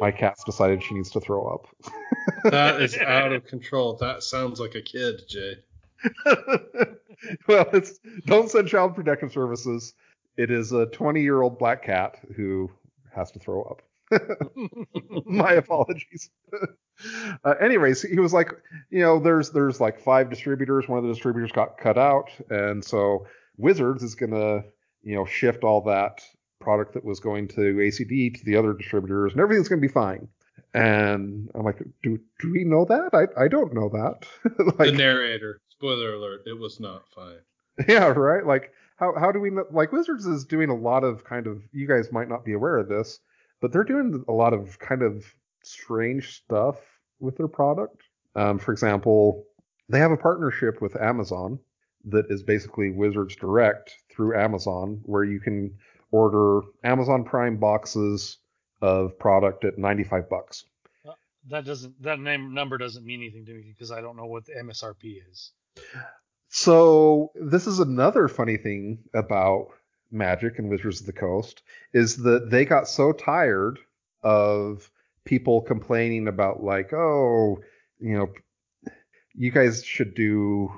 [0.00, 1.66] my cat's decided she needs to throw up.
[2.44, 3.96] That is out of control.
[3.96, 5.56] That sounds like a kid, Jay.
[7.48, 9.94] well, it's don't send child protective services.
[10.36, 12.70] It is a 20 year old black cat who
[13.14, 13.82] has to throw up.
[15.26, 16.30] My apologies.
[17.44, 18.52] uh, anyways, he was like,
[18.90, 20.88] you know, there's there's like five distributors.
[20.88, 24.64] One of the distributors got cut out, and so Wizards is gonna,
[25.02, 26.22] you know, shift all that
[26.60, 30.28] product that was going to ACD to the other distributors, and everything's gonna be fine.
[30.74, 33.10] And I'm like, do do we know that?
[33.12, 34.26] I I don't know that.
[34.56, 35.60] the like, narrator.
[35.68, 36.42] Spoiler alert.
[36.46, 37.38] It was not fine.
[37.88, 38.46] yeah, right.
[38.46, 39.64] Like, how how do we know?
[39.70, 41.62] Like, Wizards is doing a lot of kind of.
[41.72, 43.18] You guys might not be aware of this,
[43.60, 45.24] but they're doing a lot of kind of
[45.62, 46.76] strange stuff
[47.18, 48.02] with their product.
[48.36, 49.44] Um, for example,
[49.88, 51.58] they have a partnership with Amazon
[52.06, 55.74] that is basically Wizards Direct through Amazon, where you can
[56.10, 58.38] order Amazon Prime boxes
[58.82, 60.64] of product at 95 bucks.
[61.48, 64.44] That doesn't that name number doesn't mean anything to me because I don't know what
[64.44, 65.52] the MSRP is.
[66.48, 69.68] So this is another funny thing about
[70.10, 71.62] Magic and Wizards of the Coast
[71.94, 73.78] is that they got so tired
[74.22, 74.90] of
[75.24, 77.60] people complaining about like, oh,
[77.98, 78.28] you know,
[79.34, 80.70] you guys should do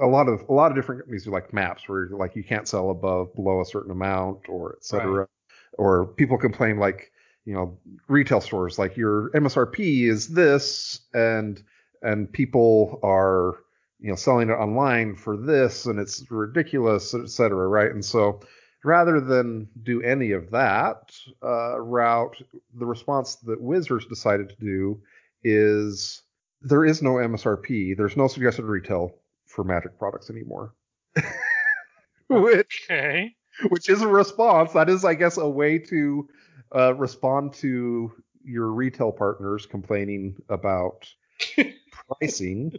[0.00, 2.68] a lot of a lot of different companies do like maps where like you can't
[2.68, 5.20] sell above below a certain amount or et cetera.
[5.20, 5.28] Right.
[5.76, 7.10] Or people complain like,
[7.44, 7.78] you know,
[8.08, 11.62] retail stores like your MSRP is this and
[12.02, 13.56] and people are
[14.04, 18.40] you know selling it online for this and it's ridiculous et cetera right and so
[18.84, 22.36] rather than do any of that uh, route
[22.74, 25.00] the response that wizards decided to do
[25.42, 26.22] is
[26.60, 29.14] there is no msrp there's no suggested retail
[29.54, 30.74] for magic products anymore
[32.28, 33.34] which Okay.
[33.68, 36.28] which is a response that is i guess a way to
[36.74, 38.10] uh, respond to
[38.44, 41.08] your retail partners complaining about
[42.08, 42.72] pricing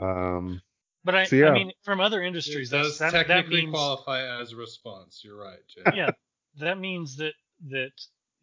[0.00, 0.60] um
[1.04, 1.48] But I, So, yeah.
[1.48, 4.56] I mean, from other industries, It that's, does that, that technically means qualify as a
[4.56, 5.22] response.
[5.24, 5.96] You're right, Jay.
[5.96, 6.10] yeah,
[6.58, 7.32] that means that
[7.70, 7.92] that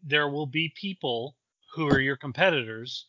[0.03, 1.35] there will be people
[1.73, 3.05] who are your competitors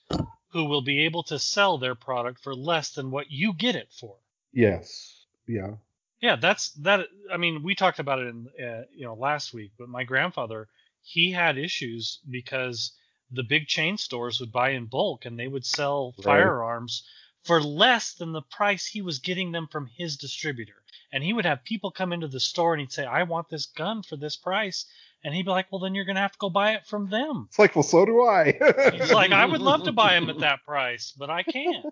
[0.48, 3.92] who will be able to sell their product for less than what you get it
[3.92, 4.18] for.
[4.52, 5.76] yes yeah
[6.20, 7.08] Yeah, that's that.
[7.30, 10.68] I mean, we talked about it in uh, you know last week, but my grandfather
[11.00, 12.92] he had issues because
[13.32, 16.22] the big chain stores would buy in bulk and they would sell Right.
[16.22, 17.04] firearms
[17.44, 20.82] for less than the price he was getting them from his distributor.
[21.12, 23.66] And he would have people come into the store and he'd say, "I want this
[23.66, 24.86] gun for this price,"
[25.24, 27.46] and he'd be like, "Well, then you're gonna have to go buy it from them."
[27.48, 28.52] it's like well so do i
[28.92, 31.86] He's like, "I would love to buy them at that price, but I can't."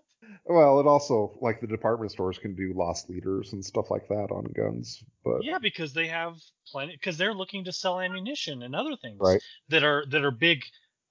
[0.45, 4.29] well it also like the department stores can do loss leaders and stuff like that
[4.31, 6.35] on guns but Yeah, because they have
[6.71, 9.43] plenty because they're looking to sell ammunition and other things Right.
[9.69, 10.63] that are that are big.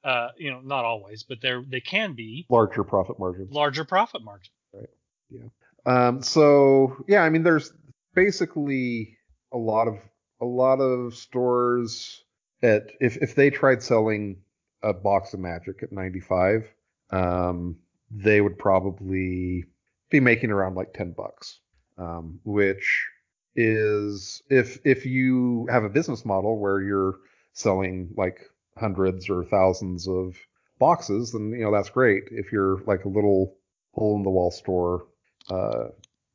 [0.04, 4.24] Uh, you know, not always, but they're they can be larger profit margins larger profit
[4.24, 4.52] margin.
[4.72, 4.90] Right.
[5.32, 5.48] Yeah.
[5.88, 7.74] Um, so yeah, I mean, there's
[8.14, 9.18] basically
[9.52, 9.98] a lot of
[10.42, 12.24] a lot of stores
[12.62, 14.38] at if if they tried selling
[14.82, 16.68] a box of Magic at 95,
[17.12, 17.78] um,
[18.12, 19.66] they would probably
[20.10, 21.60] be making around like 10 bucks,
[21.98, 23.08] um, which
[23.56, 27.16] is if if you have a business model where you're
[27.54, 28.42] selling like
[28.78, 30.36] hundreds or thousands of
[30.78, 32.24] boxes, then you know that's great.
[32.32, 33.56] If you're like a little
[33.94, 35.06] hole in the wall store
[35.50, 35.86] uh,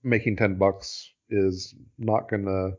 [0.03, 2.73] making 10 bucks is not going to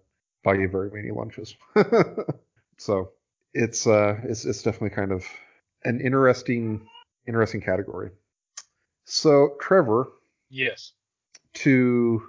[0.44, 1.56] buy you very many lunches.
[2.78, 3.12] so
[3.54, 5.26] it's uh it's it's definitely kind of
[5.84, 6.88] an interesting
[7.28, 8.12] interesting category.
[9.06, 10.08] So Trevor,
[10.50, 10.94] Yes.
[11.54, 12.22] to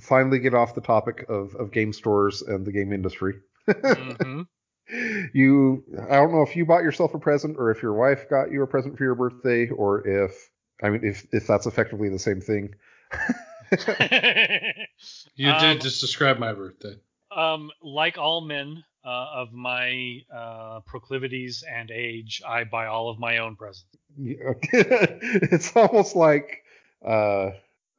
[0.00, 3.34] finally get off the topic of, of game stores and the game industry,
[3.66, 4.42] hmm
[5.32, 8.50] you I don't know if you bought yourself a present or if your wife got
[8.50, 10.50] you a present for your birthday or if
[10.82, 12.74] I mean if if that's effectively the same thing.
[15.34, 16.94] You Um, did just describe my birthday.
[17.34, 23.18] Um, like all men uh, of my uh, proclivities and age, I buy all of
[23.18, 23.86] my own presents.
[24.18, 26.62] it's almost like
[27.04, 27.50] uh,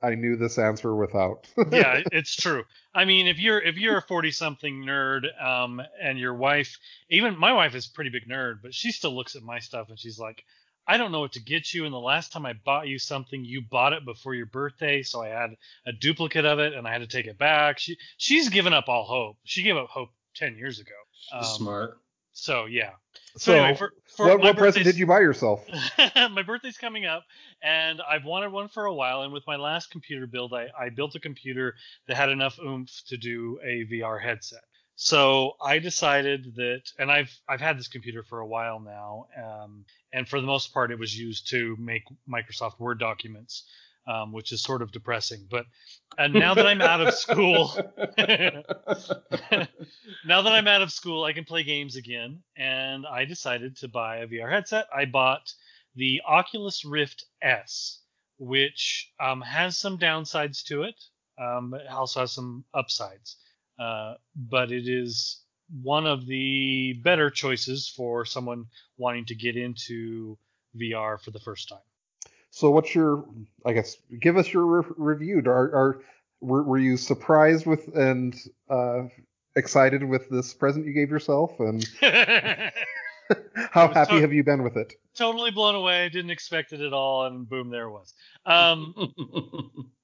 [0.02, 1.48] I knew this answer without.
[1.72, 2.64] yeah, it's true.
[2.94, 6.78] I mean, if you're if you're a 40 something nerd, um, and your wife,
[7.10, 9.90] even my wife is a pretty big nerd, but she still looks at my stuff
[9.90, 10.44] and she's like,
[10.88, 11.86] I don't know what to get you.
[11.86, 15.22] And the last time I bought you something, you bought it before your birthday, so
[15.22, 17.80] I had a duplicate of it and I had to take it back.
[17.80, 19.38] She she's given up all hope.
[19.44, 20.92] She gave up hope 10 years ago.
[21.32, 21.98] Um, Smart.
[22.34, 22.92] So yeah.
[23.36, 25.66] So, so anyway, for, for what, what present did you buy yourself?
[26.16, 27.24] my birthday's coming up,
[27.64, 29.22] and I've wanted one for a while.
[29.22, 31.76] And with my last computer build, I, I built a computer
[32.08, 34.62] that had enough oomph to do a VR headset.
[34.96, 39.86] So I decided that, and I've I've had this computer for a while now, um,
[40.14, 43.64] and for the most part, it was used to make Microsoft Word documents
[44.08, 45.48] um, which is sort of depressing.
[45.50, 45.66] But
[46.18, 47.72] and now that I'm out of school,
[50.26, 52.42] now that I'm out of school, I can play games again.
[52.58, 54.88] And I decided to buy a VR headset.
[54.96, 55.52] I bought
[55.96, 58.00] the Oculus Rift S,
[58.38, 61.02] which um, has some downsides to it.
[61.42, 63.38] Um, it also has some upsides,
[63.80, 65.42] uh, but it is
[65.82, 68.66] one of the better choices for someone
[68.98, 70.38] wanting to get into
[70.78, 71.80] VR for the first time.
[72.52, 73.26] So what's your,
[73.66, 75.42] I guess, give us your re- review.
[75.48, 76.02] Are, are
[76.40, 78.36] were, were, you surprised with and
[78.70, 79.04] uh,
[79.56, 81.84] excited with this present you gave yourself, and
[83.72, 84.94] how happy to- have you been with it?
[85.16, 86.10] Totally blown away.
[86.10, 88.14] Didn't expect it at all, and boom, there it was.
[88.46, 89.14] Um,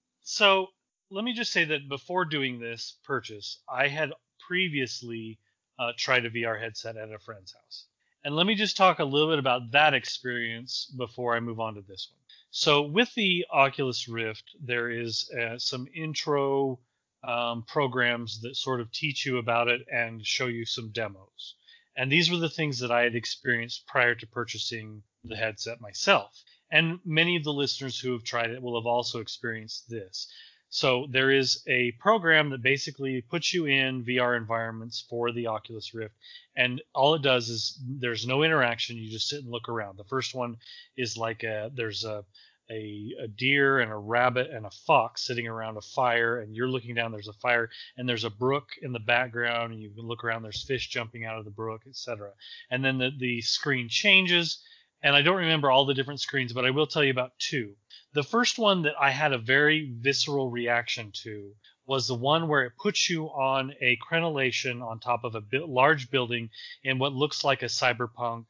[0.24, 0.68] so
[1.12, 4.12] let me just say that before doing this purchase, I had
[4.48, 5.40] previously
[5.80, 7.86] uh, tried a VR headset at a friend's house.
[8.24, 11.76] And let me just talk a little bit about that experience before I move on
[11.76, 12.20] to this one.
[12.52, 16.80] So with the Oculus Rift, there is uh, some intro
[17.24, 21.56] um, programs that sort of teach you about it and show you some demos.
[21.96, 26.44] And these were the things that I had experienced prior to purchasing the headset myself.
[26.72, 30.28] And many of the listeners who have tried it will have also experienced this.
[30.70, 35.94] So there is a program that basically puts you in VR environments for the Oculus
[35.96, 36.14] Rift,
[36.56, 38.98] and all it does is there's no interaction.
[38.98, 39.98] You just sit and look around.
[39.98, 40.58] The first one
[40.96, 42.24] is like a there's a
[42.72, 46.68] a, a, deer and a rabbit and a fox sitting around a fire and you're
[46.68, 50.06] looking down there's a fire and there's a brook in the background and you can
[50.06, 52.30] look around there's fish jumping out of the brook etc
[52.70, 54.60] and then the, the screen changes
[55.02, 57.76] and i don't remember all the different screens but i will tell you about two
[58.14, 62.66] the first one that I had a very visceral reaction to was the one where
[62.66, 66.50] it puts you on a crenellation on top of a bi- large building
[66.84, 68.46] in what looks like a cyberpunk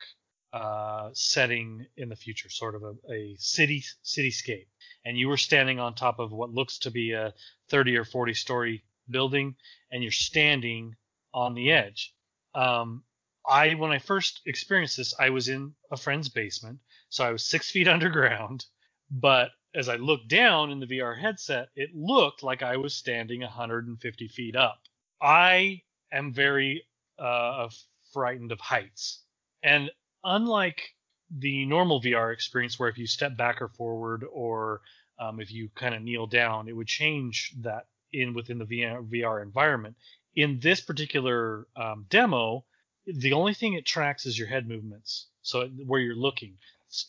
[0.53, 4.67] uh, setting in the future, sort of a, a city cityscape.
[5.05, 7.33] And you were standing on top of what looks to be a
[7.69, 9.55] 30 or 40 story building,
[9.91, 10.95] and you're standing
[11.33, 12.13] on the edge.
[12.55, 13.03] Um,
[13.47, 17.45] I when I first experienced this, I was in a friend's basement, so I was
[17.45, 18.65] six feet underground.
[19.11, 23.41] But as I looked down in the VR headset, it looked like I was standing
[23.41, 24.81] 150 feet up.
[25.21, 26.83] I am very
[27.17, 27.69] uh,
[28.13, 29.23] frightened of heights.
[29.63, 29.91] And
[30.23, 30.95] unlike
[31.29, 34.81] the normal VR experience, where if you step back or forward, or
[35.19, 39.41] um, if you kind of kneel down, it would change that in within the VR
[39.43, 39.95] environment.
[40.35, 42.65] In this particular um, demo,
[43.13, 46.57] the only thing it tracks is your head movements, so where you're looking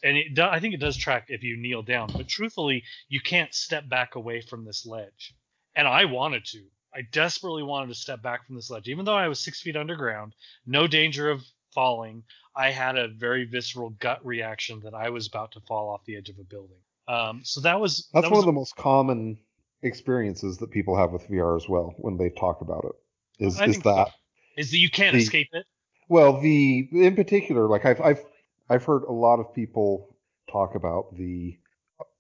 [0.03, 2.11] and it do, I think it does track if you kneel down.
[2.15, 5.35] But truthfully, you can't step back away from this ledge.
[5.75, 6.63] And I wanted to.
[6.95, 9.77] I desperately wanted to step back from this ledge, even though I was six feet
[9.77, 10.35] underground,
[10.67, 12.25] no danger of falling.
[12.57, 16.17] I had a very visceral gut reaction that I was about to fall off the
[16.17, 16.81] edge of a building.
[17.07, 19.39] Um, so that was that's that one was, of the most common
[19.83, 23.45] experiences that people have with VR as well when they talk about it.
[23.45, 24.13] Is is that so.
[24.57, 25.65] is that you can't the, escape it?
[26.11, 28.25] Well, the in particular, like I've I've
[28.69, 30.17] I've heard a lot of people
[30.51, 31.57] talk about the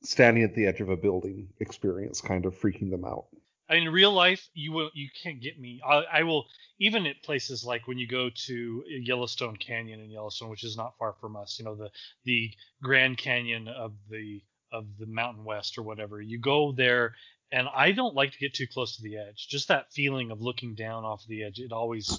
[0.02, 3.26] standing at the edge of a building experience kind of freaking them out.
[3.68, 5.80] In real life, you will you can't get me.
[5.84, 6.46] I, I, will
[6.78, 10.96] even at places like when you go to Yellowstone Canyon in Yellowstone, which is not
[10.96, 11.58] far from us.
[11.58, 11.90] You know the
[12.24, 16.20] the Grand Canyon of the of the Mountain West or whatever.
[16.20, 17.16] You go there,
[17.50, 19.48] and I don't like to get too close to the edge.
[19.48, 22.16] Just that feeling of looking down off the edge, it always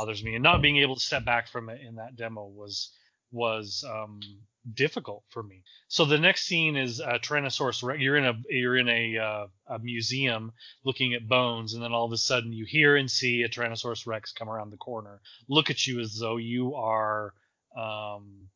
[0.00, 0.34] bothers me.
[0.34, 2.90] And not being able to step back from it in that demo was
[3.32, 4.20] was um,
[4.74, 5.62] difficult for me.
[5.88, 8.00] So the next scene is uh, Tyrannosaurus Rex.
[8.00, 10.52] You're in a you're in a, uh, a museum
[10.84, 14.06] looking at bones, and then all of a sudden you hear and see a Tyrannosaurus
[14.06, 17.34] Rex come around the corner, look at you as though you are
[17.76, 18.48] um,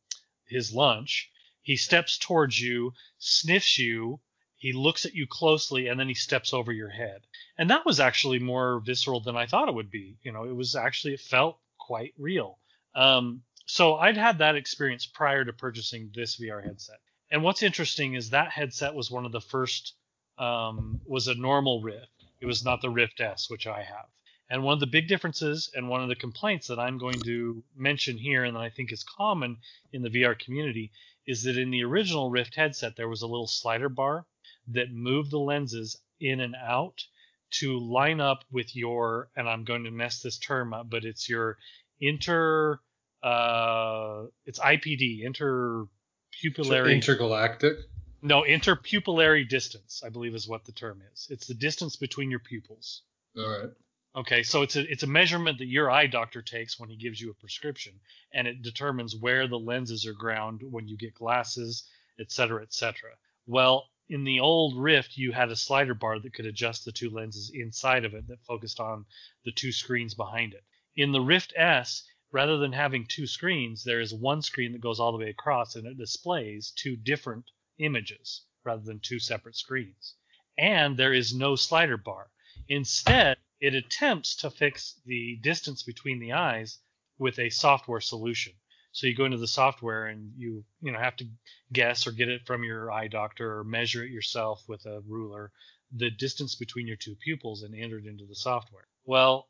[0.47, 1.29] his lunch.
[1.61, 4.19] He steps towards you, sniffs you.
[4.57, 7.21] He looks at you closely, and then he steps over your head.
[7.57, 10.17] And that was actually more visceral than I thought it would be.
[10.23, 12.57] You know, it was actually it felt quite real.
[12.95, 16.99] Um, so I'd had that experience prior to purchasing this VR headset.
[17.29, 19.93] And what's interesting is that headset was one of the first
[20.37, 22.25] um, was a normal Rift.
[22.39, 24.07] It was not the Rift S, which I have.
[24.49, 27.63] And one of the big differences and one of the complaints that I'm going to
[27.75, 29.57] mention here and that I think is common
[29.91, 30.91] in the VR community
[31.25, 34.25] is that in the original Rift headset there was a little slider bar
[34.69, 37.03] that move the lenses in and out
[37.51, 41.29] to line up with your and I'm going to mess this term up, but it's
[41.29, 41.57] your
[41.99, 42.79] inter
[43.23, 47.77] uh it's IPD, interpupillary Intergalactic.
[48.21, 51.27] no, interpupillary distance, I believe is what the term is.
[51.29, 53.03] It's the distance between your pupils.
[53.37, 53.69] All right.
[54.17, 57.19] Okay, so it's a it's a measurement that your eye doctor takes when he gives
[57.19, 57.93] you a prescription,
[58.33, 61.83] and it determines where the lenses are ground when you get glasses,
[62.17, 63.11] et cetera, et cetera.
[63.45, 67.09] Well, in the old Rift, you had a slider bar that could adjust the two
[67.09, 69.05] lenses inside of it that focused on
[69.43, 70.63] the two screens behind it.
[70.95, 74.99] In the Rift S, rather than having two screens, there is one screen that goes
[74.99, 77.49] all the way across and it displays two different
[77.79, 80.15] images rather than two separate screens.
[80.57, 82.29] And there is no slider bar.
[82.67, 86.79] Instead, it attempts to fix the distance between the eyes
[87.17, 88.53] with a software solution.
[88.95, 91.25] So you go into the software and you you know have to
[91.73, 95.51] guess or get it from your eye doctor or measure it yourself with a ruler
[95.91, 98.87] the distance between your two pupils and enter it into the software.
[99.03, 99.49] Well,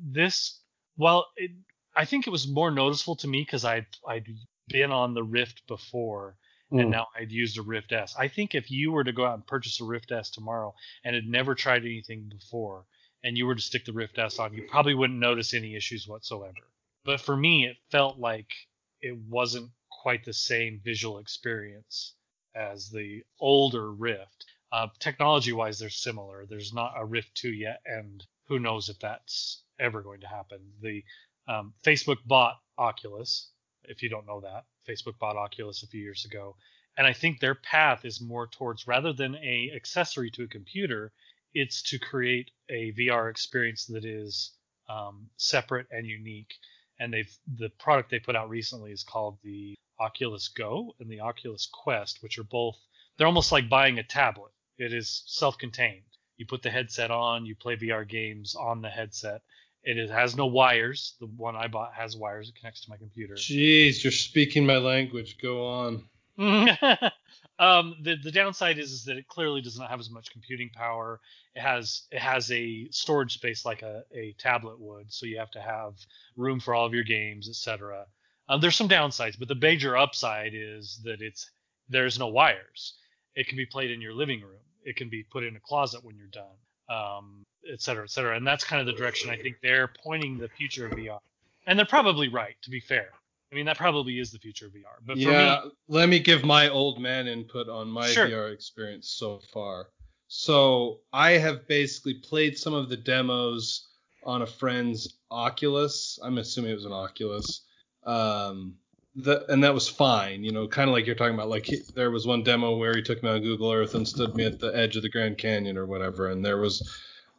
[0.00, 0.60] this
[0.96, 1.52] well it,
[1.94, 4.26] I think it was more noticeable to me because I'd I'd
[4.66, 6.36] been on the Rift before
[6.72, 6.90] and Mm.
[6.90, 8.16] now I'd used a Rift S.
[8.18, 11.14] I think if you were to go out and purchase a Rift S tomorrow and
[11.14, 12.86] had never tried anything before,
[13.22, 16.08] and you were to stick the Rift S on, you probably wouldn't notice any issues
[16.08, 16.73] whatsoever.
[17.04, 18.54] But for me, it felt like
[19.02, 22.14] it wasn't quite the same visual experience
[22.54, 24.46] as the older Rift.
[24.72, 26.46] Uh, technology-wise, they're similar.
[26.46, 30.60] There's not a Rift 2 yet, and who knows if that's ever going to happen.
[30.80, 31.04] The
[31.46, 33.50] um, Facebook bought Oculus,
[33.84, 34.64] if you don't know that.
[34.88, 36.56] Facebook bought Oculus a few years ago,
[36.96, 41.12] and I think their path is more towards rather than a accessory to a computer,
[41.52, 44.52] it's to create a VR experience that is
[44.88, 46.54] um, separate and unique.
[46.98, 51.20] And they've the product they put out recently is called the Oculus Go and the
[51.20, 52.76] Oculus Quest, which are both
[53.16, 54.52] they're almost like buying a tablet.
[54.78, 56.02] It is self-contained.
[56.36, 59.42] You put the headset on, you play VR games on the headset.
[59.84, 61.14] It is, has no wires.
[61.20, 62.48] The one I bought has wires.
[62.48, 63.34] It connects to my computer.
[63.34, 65.36] Jeez, you're speaking my language.
[65.40, 66.04] Go on.
[67.58, 70.70] um, the the downside is, is that it clearly does not have as much computing
[70.70, 71.20] power.
[71.54, 75.52] It has it has a storage space like a, a tablet would, so you have
[75.52, 75.94] to have
[76.36, 78.06] room for all of your games, etc.
[78.48, 81.50] Um, there's some downsides, but the major upside is that it's
[81.88, 82.94] there's no wires.
[83.36, 84.60] It can be played in your living room.
[84.84, 86.44] It can be put in a closet when you're done,
[86.88, 88.36] um, et cetera, et cetera.
[88.36, 91.18] And that's kind of the direction I think they're pointing the future of VR.
[91.66, 93.10] And they're probably right, to be fair.
[93.54, 94.98] I mean, that probably is the future of VR.
[95.06, 98.26] But for yeah, me, let me give my old man input on my Sure.
[98.26, 99.90] VR experience so far.
[100.26, 103.86] So I have basically played some of the demos
[104.24, 106.18] on a friend's Oculus.
[106.20, 107.60] I'm assuming it was an Oculus.
[108.02, 108.74] Um,
[109.14, 111.48] the, and that was fine, you know, kind of like you're talking about.
[111.48, 114.34] Like he, there was one demo where he took me on Google Earth and stood
[114.34, 116.82] me at the edge of the Grand Canyon or whatever, and there was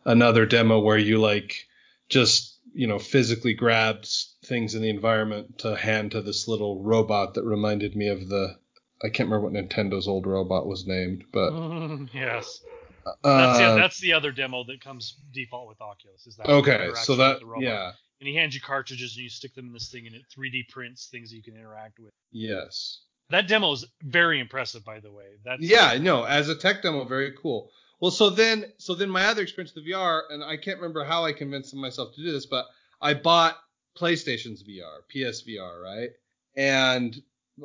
[0.05, 1.67] another demo where you like
[2.07, 4.07] just you know physically grabbed
[4.43, 8.57] things in the environment to hand to this little robot that reminded me of the
[9.03, 12.61] I can't remember what Nintendo's old robot was named, but Mm, yes,
[13.05, 16.27] uh, that's the, that's the other demo that comes default with Oculus.
[16.27, 16.91] Is that okay.
[16.95, 20.05] So that yeah, and he hands you cartridges and you stick them in this thing
[20.07, 22.11] and it 3D prints things that you can interact with.
[22.31, 25.25] yes, That demo is very impressive, by the way.
[25.45, 25.97] That's yeah.
[25.99, 27.69] No, as a tech demo, very cool.
[27.99, 31.25] Well, so then so then my other experience with VR, and I can't remember how
[31.25, 32.65] I convinced myself to do this, but
[33.01, 33.57] I bought
[33.97, 36.09] PlayStation's VR, PSVR, right?
[36.55, 37.15] And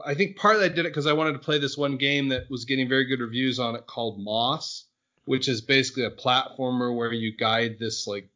[0.05, 2.49] I think partly I did it because I wanted to play this one game that
[2.49, 4.87] was getting very good reviews on it called Moss,
[5.25, 8.29] which is basically a platformer where you guide this like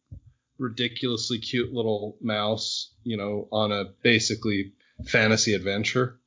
[0.59, 4.73] ridiculously cute little mouse, you know, on a basically
[5.05, 6.19] fantasy adventure.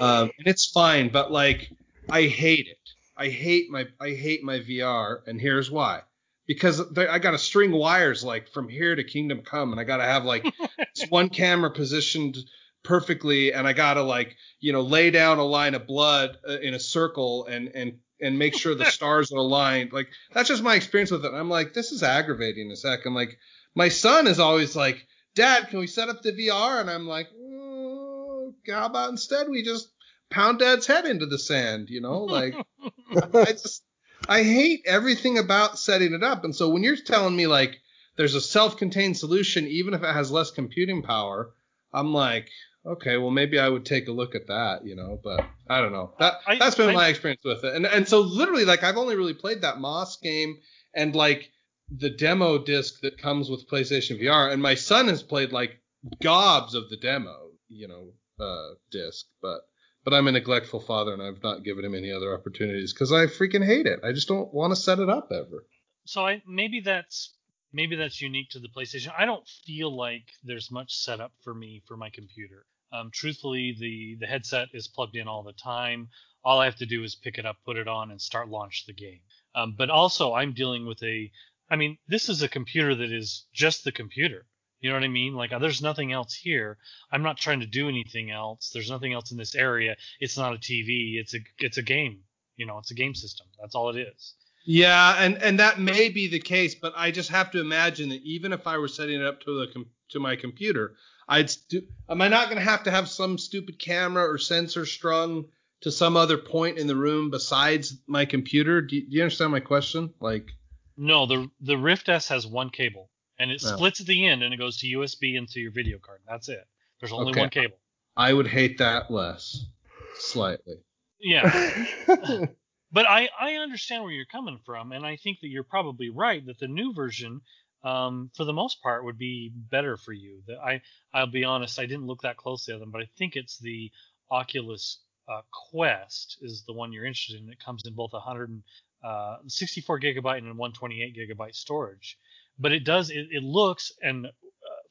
[0.00, 1.70] Um, and it's fine, but like
[2.08, 2.85] I hate it.
[3.16, 6.02] I hate my I hate my VR, and here's why.
[6.46, 9.96] Because I got to string wires like from here to Kingdom Come, and I got
[9.96, 10.46] to have like
[11.08, 12.36] one camera positioned
[12.84, 16.58] perfectly, and I got to like you know lay down a line of blood uh,
[16.60, 19.92] in a circle and and and make sure the stars are aligned.
[19.92, 21.28] Like that's just my experience with it.
[21.28, 23.06] And I'm like, this is aggravating a heck.
[23.06, 23.38] I'm like,
[23.74, 26.80] my son is always like, Dad, can we set up the VR?
[26.80, 29.88] And I'm like, "Mm, how about instead we just
[30.30, 31.88] pound Dad's head into the sand?
[31.90, 32.54] You know, like
[33.34, 33.82] I just
[34.28, 36.44] I hate everything about setting it up.
[36.44, 37.76] And so when you're telling me like
[38.16, 41.52] there's a self-contained solution, even if it has less computing power,
[41.92, 42.48] I'm like,
[42.84, 45.92] okay, well maybe I would take a look at that, you know, but I don't
[45.92, 46.12] know.
[46.18, 47.74] That I- that's been I- my experience with it.
[47.74, 50.56] And and so literally like I've only really played that Moss game
[50.94, 51.50] and like
[51.90, 55.78] the demo disc that comes with PlayStation VR and my son has played like
[56.22, 58.08] gobs of the demo, you know,
[58.44, 59.60] uh disc, but
[60.06, 63.26] but I'm a neglectful father and I've not given him any other opportunities cuz I
[63.26, 63.98] freaking hate it.
[64.04, 65.66] I just don't want to set it up ever.
[66.04, 67.34] so I maybe that's
[67.72, 69.12] maybe that's unique to the PlayStation.
[69.18, 72.64] I don't feel like there's much setup for me for my computer.
[72.92, 76.08] Um, truthfully, the the headset is plugged in all the time.
[76.44, 78.86] All I have to do is pick it up, put it on, and start launch
[78.86, 79.22] the game.
[79.56, 81.32] Um, but also, I'm dealing with a.
[81.68, 84.46] I mean, this is a computer that is just the computer.
[84.80, 85.34] You know what I mean?
[85.34, 86.78] Like, uh, there's nothing else here.
[87.10, 88.70] I'm not trying to do anything else.
[88.72, 89.96] There's nothing else in this area.
[90.20, 91.14] It's not a TV.
[91.16, 92.20] It's a it's a game.
[92.56, 93.46] You know, it's a game system.
[93.60, 94.34] That's all it is.
[94.64, 98.22] Yeah, and and that may be the case, but I just have to imagine that
[98.22, 100.96] even if I were setting it up to the com- to my computer,
[101.28, 104.84] I'd stu- am I not going to have to have some stupid camera or sensor
[104.84, 105.46] strung
[105.82, 108.80] to some other point in the room besides my computer?
[108.80, 110.12] Do you, do you understand my question?
[110.20, 110.48] Like,
[110.96, 113.76] No, the the Rift S has one cable, and it Oh.
[113.76, 116.20] splits at the end, and it goes to USB into your video card.
[116.26, 116.66] That's it.
[117.00, 117.40] There's only Okay.
[117.40, 117.78] one cable.
[118.16, 119.66] I would hate that less,
[120.14, 120.76] slightly.
[121.18, 121.74] Yeah,
[122.92, 126.44] but I I understand where you're coming from, and I think that you're probably right
[126.46, 127.40] that the new version,
[127.84, 130.42] um, for the most part, would be better for you.
[130.46, 130.82] That I
[131.12, 133.90] I'll be honest, I didn't look that closely at them, but I think it's the
[134.30, 137.50] Oculus uh, Quest is the one you're interested in.
[137.50, 138.62] It comes in both 100 and,
[139.02, 142.18] uh, 64 gigabyte and 128 gigabyte storage,
[142.58, 144.30] but it does it, it looks and uh,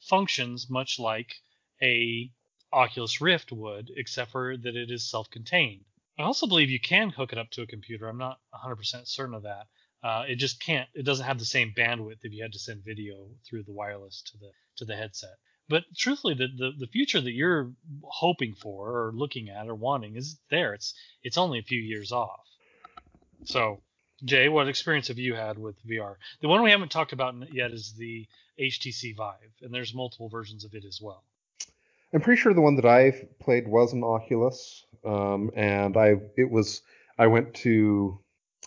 [0.00, 1.34] functions much like
[1.82, 2.30] a
[2.72, 5.84] Oculus Rift would, except for that it is self-contained.
[6.18, 8.08] I also believe you can hook it up to a computer.
[8.08, 9.66] I'm not 100% certain of that.
[10.02, 10.88] Uh, it just can't.
[10.94, 14.22] It doesn't have the same bandwidth if you had to send video through the wireless
[14.26, 15.36] to the to the headset.
[15.68, 17.72] But truthfully, the, the, the future that you're
[18.04, 20.74] hoping for or looking at or wanting is there.
[20.74, 22.46] It's it's only a few years off.
[23.44, 23.82] So,
[24.24, 26.16] Jay, what experience have you had with VR?
[26.40, 28.26] The one we haven't talked about yet is the
[28.58, 31.22] HTC Vive, and there's multiple versions of it as well.
[32.14, 36.50] I'm pretty sure the one that I've played was an Oculus, um, and I it
[36.50, 36.80] was
[37.18, 38.18] I went to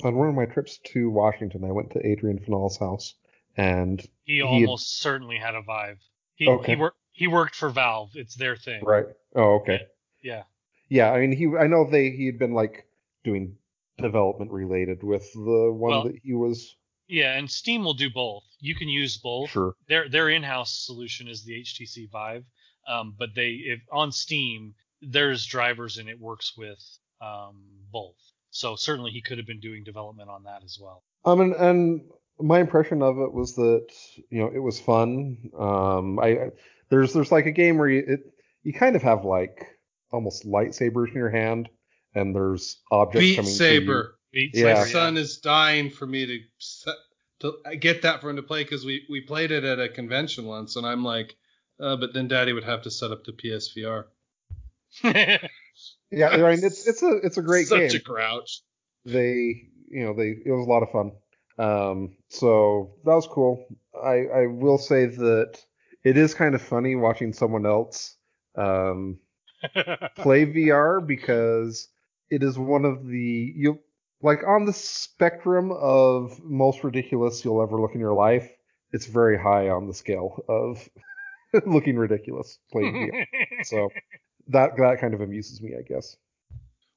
[0.03, 1.63] on one of my trips to Washington.
[1.63, 3.15] I went to Adrian Final's house,
[3.57, 5.99] and He, He had- almost certainly had a Vive.
[6.35, 6.73] He Okay.
[6.75, 8.11] he worked he worked for Valve.
[8.15, 8.83] It's their thing.
[8.85, 9.05] right.
[9.35, 9.81] Oh, okay.
[10.21, 10.43] Yeah.
[10.89, 12.85] Yeah, I mean he I know they he had been like
[13.23, 13.57] doing
[14.01, 16.75] development related with the one Well- that he was
[17.07, 18.43] Yeah, and Steam will do both.
[18.59, 19.49] You can use both.
[19.49, 19.73] sure.
[19.87, 22.45] Their their in-house solution is the HTC Vive,
[22.87, 26.79] um, but they if on Steam there's drivers and it works with
[27.21, 28.15] um, both.
[28.51, 31.03] So certainly he could have been doing development on that as well.
[31.25, 32.01] Um, and, and
[32.39, 33.87] my impression of it was that
[34.29, 35.37] you know it was fun.
[35.57, 36.49] Um, I I-
[36.89, 38.19] there's there's like a game where you it
[38.63, 39.65] you kind of have like
[40.11, 41.69] almost lightsabers in your hand,
[42.15, 44.15] and there's objects Beat coming Saber.
[44.31, 44.73] Beat Yeah.
[44.73, 46.95] My Saber, son is dying for me to set,
[47.41, 50.45] to get that for him to play because we we played it at a convention
[50.45, 51.35] once, and I'm like,
[51.79, 54.05] uh, but then Daddy would have to set up the PSVR.
[55.03, 55.37] yeah.
[56.11, 56.17] you.
[56.17, 57.89] Yeah, I mean it's it's a it's a great Such game.
[57.89, 58.61] Such a grouch.
[59.05, 61.11] they you know they it was a lot of fun
[61.57, 63.65] um so that was cool
[64.03, 65.59] i i will say that
[66.03, 68.15] it is kind of funny watching someone else
[68.55, 69.17] um
[70.15, 71.87] play vr because
[72.29, 73.79] it is one of the you
[74.21, 78.49] like on the spectrum of most ridiculous you'll ever look in your life
[78.91, 80.87] it's very high on the scale of
[81.65, 83.25] looking ridiculous playing vr
[83.65, 83.89] so
[84.47, 86.15] that that kind of amuses me i guess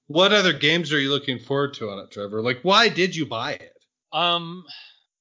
[0.09, 2.43] What other games are you looking forward to on it, Trevor?
[2.43, 3.73] Like, why did you buy it?
[4.13, 4.65] Um,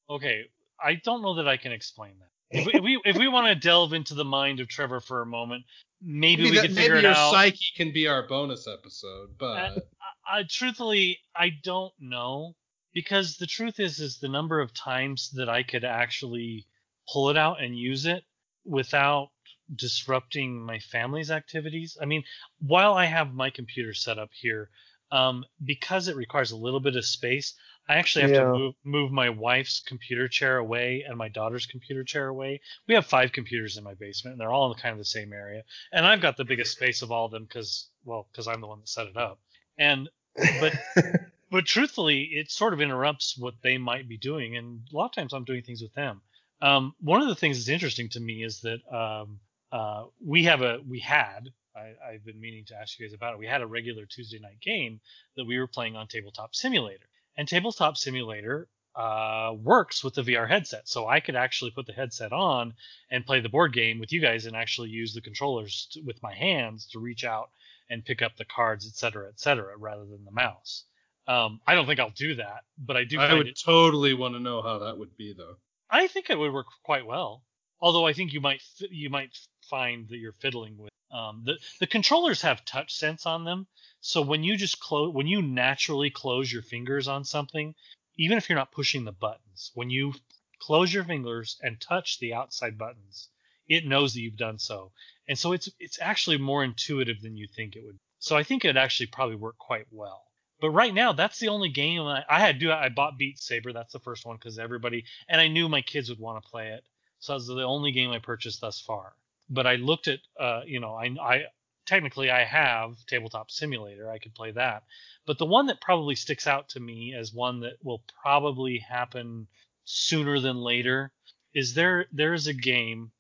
[0.10, 0.42] okay,
[0.84, 2.28] I don't know that I can explain that.
[2.60, 5.22] If we if we, if we want to delve into the mind of Trevor for
[5.22, 5.64] a moment,
[6.02, 7.32] maybe, we that- could figure maybe it your out.
[7.32, 9.88] psyche can be our bonus episode, but
[10.32, 12.56] I, truthfully I don't know
[12.94, 16.68] because the truth is is the number of times that I could actually
[17.12, 18.24] pull it out and use it
[18.66, 19.30] without
[19.76, 21.98] disrupting my family's activities.
[22.02, 22.24] I mean,
[22.60, 24.70] while I have my computer set up here,
[25.12, 27.54] um, because it requires a little bit of space,
[27.90, 28.44] I actually have Yeah.
[28.44, 32.62] to move, move my wife's computer chair away and my daughter's computer chair away.
[32.88, 35.34] We have five computers in my basement, and they're all in kind of the same
[35.34, 35.64] area.
[35.92, 38.68] And I've got the biggest space of all of them because, well, because I'm the
[38.68, 39.40] one that set it up.
[39.78, 40.74] And but
[41.52, 45.12] but truthfully, it sort of interrupts what they might be doing, and a lot of
[45.14, 46.22] times I'm doing things with them.
[46.62, 49.40] Um, one of the things that's interesting to me is that um,
[49.72, 53.34] uh, we have a we had I, I've been meaning to ask you guys about
[53.34, 53.40] it.
[53.40, 55.00] We had a regular Tuesday night game
[55.36, 57.06] that we were playing on Tabletop Simulator,
[57.38, 60.88] and Tabletop Simulator uh, works with the VR headset.
[60.88, 62.74] So I could actually put the headset on
[63.10, 66.22] and play the board game with you guys and actually use the controllers to, with
[66.22, 67.52] my hands to reach out
[67.92, 70.86] and pick up the cards, et cetera, et cetera, rather than the mouse.
[71.28, 73.20] Um, I don't think I'll do that, but I do.
[73.20, 75.58] I would it, totally want to know how that would be, though.
[75.90, 77.44] I think it would work quite well.
[77.80, 79.38] Although I think you might you might
[79.70, 83.68] find that you're fiddling with um, the the controllers have touch sense on them.
[84.00, 87.76] So when you just close when you naturally close your fingers on something,
[88.18, 90.14] even if you're not pushing the buttons, when you
[90.60, 93.30] close your fingers and touch the outside buttons,
[93.72, 94.92] it knows that you've done so.
[95.30, 97.98] And so it's it's actually more intuitive than you think it would.
[98.20, 100.26] So I think it'd actually probably work quite well.
[100.60, 102.60] But right now, that's the only game I, I had.
[102.60, 103.72] Do I bought Beat Saber?
[103.72, 106.68] That's the first one because everybody and I knew my kids would want to play
[106.68, 106.84] it.
[107.20, 109.14] So that was the only game I purchased thus far.
[109.50, 111.44] But I looked at, uh, you know, I, I
[111.86, 114.12] technically I have Tabletop Simulator.
[114.12, 114.84] I could play that.
[115.26, 119.48] But the one that probably sticks out to me as one that will probably happen
[119.86, 121.14] sooner than later
[121.54, 122.08] is there.
[122.12, 123.12] There is a game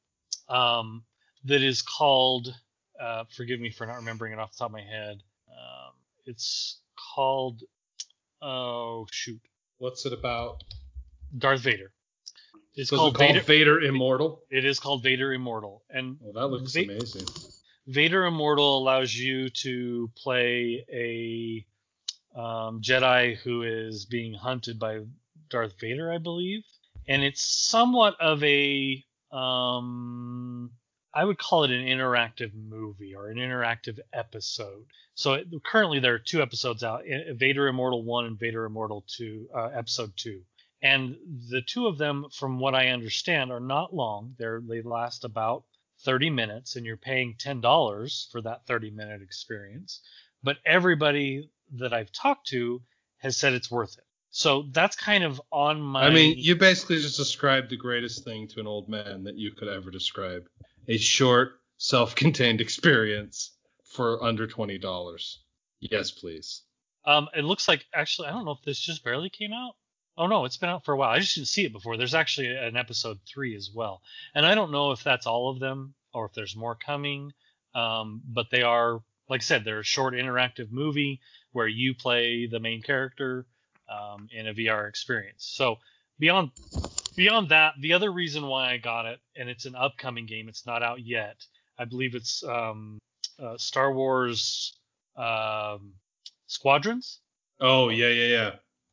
[0.51, 1.03] um,
[1.45, 2.53] that is called.
[2.99, 5.23] Uh, forgive me for not remembering it off the top of my head.
[5.49, 5.93] Um,
[6.25, 6.79] it's
[7.15, 7.63] called.
[8.41, 9.39] Oh shoot,
[9.77, 10.63] What's it about?
[11.37, 11.91] Darth Vader.
[12.75, 13.41] It's So called, it Vader.
[13.41, 14.41] Vader Immortal?
[14.49, 17.27] It is called Vader Immortal, and Well, that looks Va- amazing.
[17.87, 25.01] Vader Immortal allows you to play a um, Jedi who is being hunted by
[25.49, 26.63] Darth Vader, I believe,
[27.07, 30.71] and it's somewhat of a um,
[31.13, 34.85] I would call it an interactive movie or an interactive episode.
[35.15, 37.03] So it, currently there are two episodes out:
[37.35, 40.41] Vader Immortal One and Vader Immortal Two, uh, Episode Two.
[40.83, 41.15] And
[41.49, 44.35] the two of them, from what I understand, are not long.
[44.39, 45.63] They're they last about
[46.03, 50.01] 30 minutes and you're paying $10 for that 30 minute experience.
[50.43, 52.81] But everybody that I've talked to
[53.17, 54.03] has said it's worth it.
[54.31, 56.03] So that's kind of on my.
[56.03, 59.51] I mean, you basically just described the greatest thing to an old man that you
[59.51, 60.47] could ever describe
[60.87, 63.51] a short, self contained experience
[63.83, 65.35] for under $20.
[65.81, 66.61] Yes, please.
[67.03, 69.75] Um, it looks like actually, I don't know if this just barely came out.
[70.17, 71.09] Oh no, it's been out for a while.
[71.09, 71.97] I just didn't see it before.
[71.97, 74.01] There's actually an episode three as well,
[74.33, 77.33] and I don't know if that's all of them or if there's more coming.
[77.73, 81.21] Um, but they are, like I said, they're a short interactive movie
[81.53, 83.45] where you play the main character
[83.91, 85.51] um, in a VR experience.
[85.55, 85.77] So
[86.19, 86.51] beyond
[87.15, 90.65] beyond that, the other reason why I got it, and it's an upcoming game, it's
[90.65, 91.45] not out yet.
[91.77, 92.99] I believe it's um,
[93.39, 94.77] uh, Star Wars
[95.15, 95.93] um,
[96.47, 97.19] Squadrons.
[97.59, 98.51] Oh, yeah, yeah, yeah.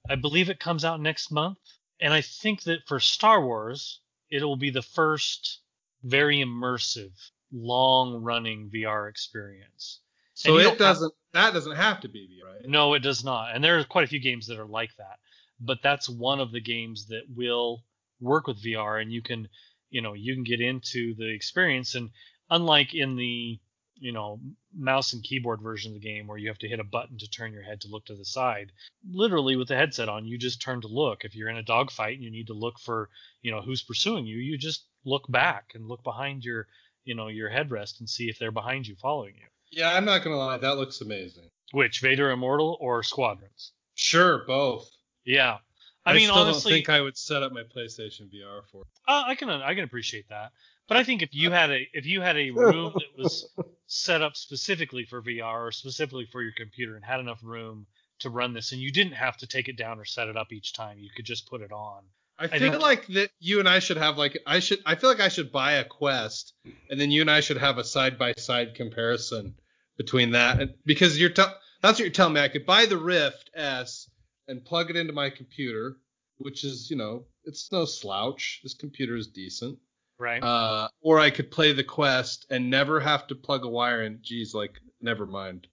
[0.09, 1.59] I believe it comes out next month.
[2.01, 5.61] And I think that for Star Wars, it'll be the first
[6.05, 7.13] very immersive,
[7.53, 10.01] long running VR experience.
[10.39, 12.69] So it don't have- doesn't, that doesn't have to be, right?
[12.69, 13.55] No, it does not.
[13.55, 15.19] And there are quite a few games that are like that.
[15.61, 17.83] But that's one of the games that will
[18.21, 19.49] work with VR and you can,
[19.91, 22.11] you know, you can get into the experience and
[22.51, 23.59] unlike in the,
[23.97, 24.39] you know,
[24.73, 27.29] mouse and keyboard version of the game where you have to hit a button to
[27.29, 28.71] turn your head to look to the side,
[29.11, 31.25] literally with the headset on, you just turn to look.
[31.25, 33.11] If you're in a dogfight and you need to look for,
[33.43, 36.69] you know, who's pursuing you, you just look back and look behind your,
[37.05, 39.47] you know, your headrest and see if they're behind you following you.
[39.71, 40.59] Yeah, I'm not going to lie.
[40.59, 41.51] That looks amazing.
[41.73, 43.73] Which Vader Immortal or Squadrons?
[43.95, 44.91] Sure, both.
[45.25, 45.59] Yeah.
[46.07, 48.83] I, I, mean, still honestly, don't think I would set up my PlayStation VR for
[48.83, 48.89] it.
[49.07, 50.53] uh, I can I can appreciate that.
[50.87, 53.47] But I think if you had a if you had a room that was
[53.87, 57.87] set up specifically for VR or specifically for your computer and had enough room
[58.21, 60.51] to run this, and you didn't have to take it down or set it up
[60.53, 62.05] each time, you could just put it on.
[62.39, 65.11] I feel think- like that you and I should have like I should I feel
[65.11, 66.55] like I should buy a Quest
[66.91, 69.55] and then you and I should have a side by side comparison
[69.97, 72.41] between that and because you're tell that's what you're telling me.
[72.41, 74.09] I could buy the Rift S
[74.47, 75.97] and plug it into my computer
[76.39, 78.61] which is you know it's no slouch.
[78.63, 79.79] This computer is decent.
[80.21, 80.43] Right.
[80.43, 84.19] uh, or I could play the Quest and never have to plug a wire in.
[84.23, 85.69] Geez like never mind.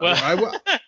[0.00, 0.80] Well, I, I,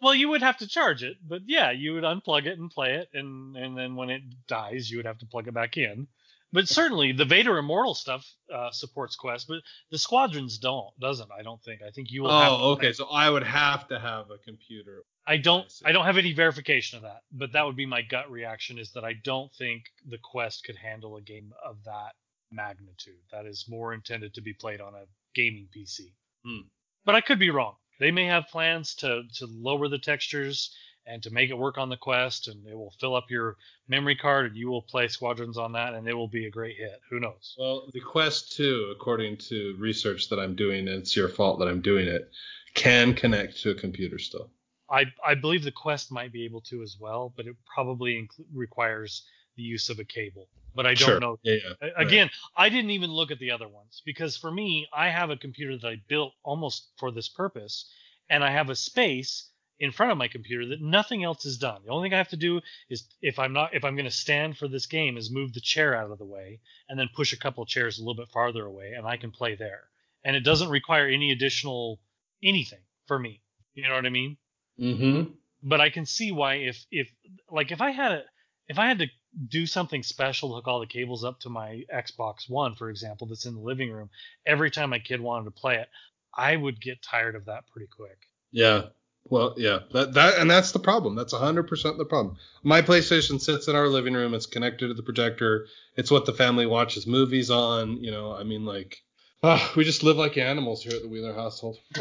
[0.00, 2.94] well, you would have to charge it, but yeah, you would unplug it and play
[2.94, 6.06] it, and and then when it dies, you would have to plug it back in.
[6.52, 11.30] But certainly, the Vader Immortal stuff uh, supports Quest, but the Squadrons don't, doesn't?
[11.36, 11.82] I don't think.
[11.82, 12.30] I think you will.
[12.30, 15.88] have oh okay so I would have to have a computer I don't I.
[15.88, 18.92] I don't have any verification of that, but that would be my gut reaction is
[18.92, 22.12] that I don't think the Quest could handle a game of that
[22.50, 23.20] magnitude.
[23.32, 26.12] That is more intended to be played on a gaming PC.
[26.44, 26.68] Hmm.
[27.04, 27.74] But I could be wrong.
[27.98, 30.74] They may have plans to to lower the textures
[31.06, 33.56] and to make it work on the Quest and it will fill up your
[33.88, 36.76] memory card and you will play Squadrons on that and it will be a great
[36.76, 37.00] hit.
[37.10, 37.54] Who knows?
[37.58, 41.68] Well, the Quest 2, according to research that I'm doing, and it's your fault that
[41.68, 42.30] I'm doing it,
[42.74, 44.50] can connect to a computer still.
[44.90, 48.44] I I believe the Quest might be able to as well, but it probably inc-
[48.52, 49.26] requires
[49.56, 50.48] the use of a cable.
[50.74, 51.20] But I don't Sure.
[51.20, 51.38] know.
[51.42, 51.88] Yeah, yeah.
[51.96, 55.36] Again, I didn't even look at the other ones because for me, I have a
[55.36, 57.88] computer that I built almost for this purpose,
[58.28, 59.50] and I have a space
[59.80, 61.82] in front of my computer that nothing else is done.
[61.84, 64.10] The only thing I have to do is if I'm not if I'm going to
[64.10, 67.32] stand for this game is move the chair out of the way and then push
[67.32, 69.84] a couple chairs a little bit farther away and I can play there.
[70.24, 72.00] And it doesn't require any additional
[72.42, 73.42] anything for me.
[73.74, 74.36] You know what I mean?
[74.80, 75.32] Mm-hmm.
[75.62, 77.08] but I can see why if if
[77.50, 78.24] like if I had a
[78.68, 79.06] if I had to
[79.48, 83.26] do something special to hook all the cables up to my Xbox One, for example,
[83.26, 84.10] that's in the living room,
[84.46, 85.88] every time my kid wanted to play it,
[86.36, 88.18] I would get tired of that pretty quick.
[88.50, 88.86] Yeah.
[89.26, 89.80] Well, yeah.
[89.92, 91.14] That that and that's the problem.
[91.14, 92.36] That's 100% the problem.
[92.62, 94.34] My PlayStation sits in our living room.
[94.34, 95.66] It's connected to the projector.
[95.96, 98.02] It's what the family watches movies on.
[98.02, 99.02] You know, I mean, like,
[99.42, 101.78] ah, we just live like animals here at the Wheeler household.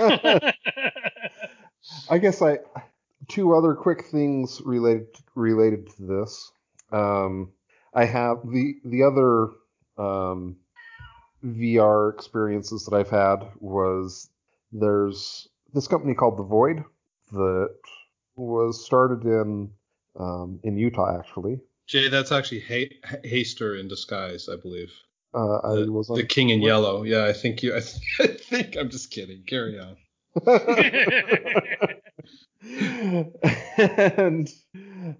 [2.10, 2.60] I guess I
[3.30, 6.52] two other quick things related related to this.
[6.94, 7.52] Um,
[7.94, 9.50] I have the the other
[9.98, 10.58] um,
[11.44, 14.30] VR experiences that I've had was
[14.72, 16.84] there's this company called The Void
[17.32, 17.76] that
[18.36, 19.72] was started in
[20.20, 21.60] um, in Utah actually.
[21.88, 24.94] Jay, that's actually ha- Hastur in disguise, I believe.
[25.34, 27.04] Uh, I The, was on the King in Yellow.
[27.04, 27.76] Yeah, I think you.
[27.76, 27.80] I,
[28.20, 29.44] I think I'm just kidding.
[29.46, 29.98] Carry on.
[34.18, 34.50] and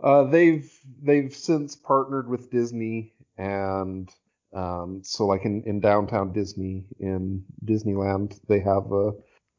[0.02, 0.72] uh, they've
[1.02, 4.10] they've since partnered with Disney, and
[4.54, 9.12] um, so like in, in downtown Disney in Disneyland, they have a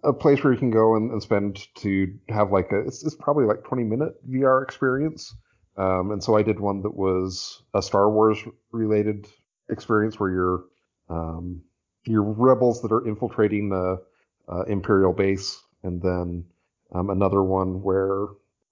[0.05, 3.17] a place where you can go and, and spend to have like a it's, it's
[3.17, 5.35] probably like 20 minute VR experience.
[5.77, 8.39] Um, and so I did one that was a Star Wars
[8.71, 9.27] related
[9.71, 10.65] experience where you're
[11.09, 11.63] um,
[12.05, 14.01] you're rebels that are infiltrating the
[14.49, 16.45] uh, Imperial base, and then
[16.93, 18.27] um, another one where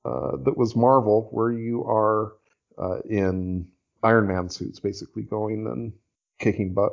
[0.04, 2.32] uh, that was Marvel, where you are
[2.78, 3.68] uh, in
[4.02, 5.92] Iron Man suits, basically going and
[6.38, 6.92] kicking butt.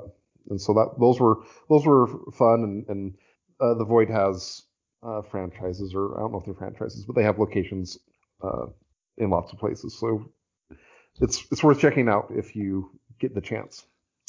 [0.49, 1.39] And so that those were
[1.70, 3.14] those were fun, and, and
[3.60, 4.64] uh, the Void has
[5.03, 7.97] uh, franchises, or I don't know if they're franchises, but they have locations
[8.43, 8.68] uh,
[9.18, 9.97] in lots of places.
[9.97, 10.32] So
[11.22, 13.86] it's it's worth checking out if you get the chance.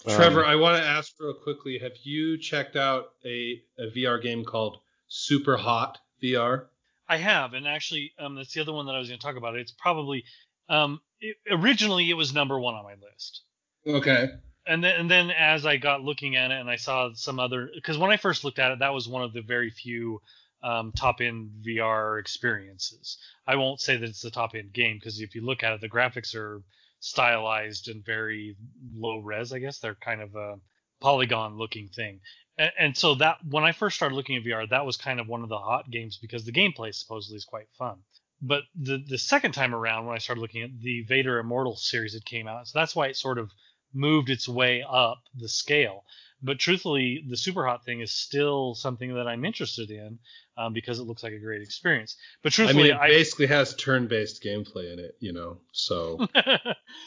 [0.06, 4.20] Um, Trevor, I want to ask real quickly: Have you checked out a, a VR
[4.22, 4.78] game called
[5.08, 6.66] Super Hot VR?
[7.10, 9.36] I have, and actually, um, that's the other one that I was going to talk
[9.36, 9.56] about.
[9.56, 10.24] It's probably
[10.68, 13.42] um, it, originally it was number one on my list.
[13.86, 14.28] Okay.
[14.66, 17.68] and then and then as I got looking at it and I saw some other
[17.74, 20.20] because when I first looked at it that was one of the very few
[20.62, 23.18] um, top end VR experiences.
[23.46, 25.80] I won't say that it's the top end game because if you look at it,
[25.80, 26.62] the graphics are
[27.00, 28.56] stylized and very
[28.94, 29.52] low res.
[29.52, 30.58] I guess they're kind of a
[31.00, 32.20] polygon looking thing.
[32.60, 35.26] And, and so that when I first started looking at VR, that was kind of
[35.26, 37.96] one of the hot games because the gameplay supposedly is quite fun.
[38.42, 42.12] But the the second time around, when I started looking at the Vader Immortal series
[42.12, 43.50] that came out, so that's why it sort of
[43.92, 46.04] moved its way up the scale.
[46.42, 50.18] But truthfully, the super hot thing is still something that I'm interested in
[50.56, 52.16] um, because it looks like a great experience.
[52.42, 55.58] But truthfully, I mean, it basically has turn-based gameplay in it, you know.
[55.72, 56.26] So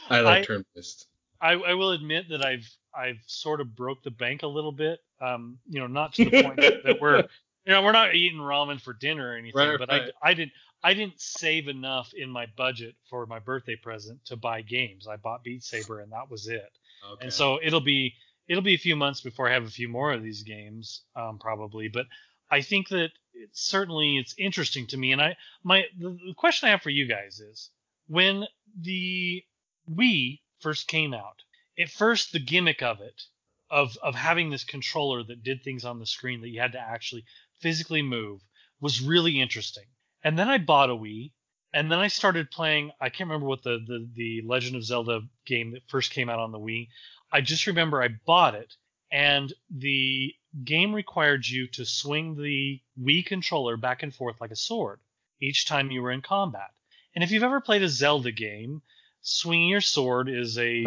[0.10, 1.08] I like I- turn-based.
[1.42, 5.00] I, I will admit that I've I've sort of broke the bank a little bit.
[5.22, 7.18] Um, you know, not to the point that, we're
[7.66, 10.12] you know we're not eating ramen for dinner or anything, Right, but right.
[10.22, 10.52] I I didn't
[10.84, 15.08] I didn't save enough in my budget for my birthday present to buy games.
[15.08, 16.72] I bought Beat Saber and that was it.
[17.14, 17.24] Okay.
[17.26, 18.16] And so it'll be
[18.48, 21.40] it'll be a few months before I have a few more of these games, um,
[21.40, 21.88] probably.
[21.88, 22.08] But
[22.52, 25.14] I think that it, certainly it's interesting to me.
[25.14, 27.70] And I my the, the question I have for you guys is
[28.08, 28.46] when
[28.80, 29.44] the
[29.90, 31.44] Wii first came out,
[31.80, 33.24] at first the gimmick of it
[33.70, 36.80] of of having this controller that did things on the screen that you had to
[36.80, 37.26] actually
[37.60, 38.42] physically move
[38.80, 39.86] was really interesting.
[40.24, 41.32] And then I bought a Wii
[41.74, 42.92] and then I started playing.
[43.02, 46.40] I can't remember what the, the the Legend of Zelda game that first came out
[46.40, 46.90] on the Wii.
[47.32, 48.76] I just remember I bought it,
[49.12, 54.56] and the game required you to swing the Wii controller back and forth like a
[54.56, 55.00] sword
[55.42, 56.70] each time you were in combat.
[57.16, 58.82] And if you've ever played a Zelda game,
[59.24, 60.86] swinging your sword is a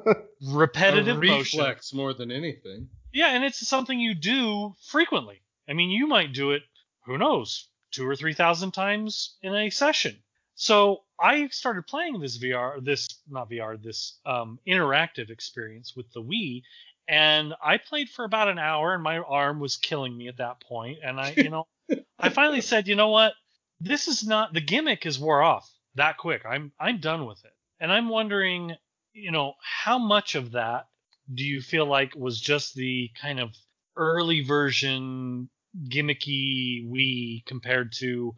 [0.42, 1.58] repetitive a motion.
[1.58, 2.88] reflex more than anything.
[3.12, 5.40] Yeah, and it's something you do frequently.
[5.68, 6.62] I mean, you might do it,
[7.04, 10.16] who knows, two or three thousand times in a session.
[10.54, 16.22] So I started playing this VR, this not VR, this um, interactive experience with the
[16.22, 16.62] Wii,
[17.08, 20.60] and I played for about an hour, and my arm was killing me at that
[20.60, 20.98] point.
[21.02, 21.66] And I, you know,
[22.18, 23.32] I finally said, you know what,
[23.80, 26.42] this is not the gimmick is wore off that quick.
[26.44, 28.76] I'm I'm done with it, and I'm wondering,
[29.12, 30.86] you know, how much of that
[31.32, 33.50] do you feel like was just the kind of
[33.96, 35.48] early version
[35.88, 38.34] gimmicky Wii compared to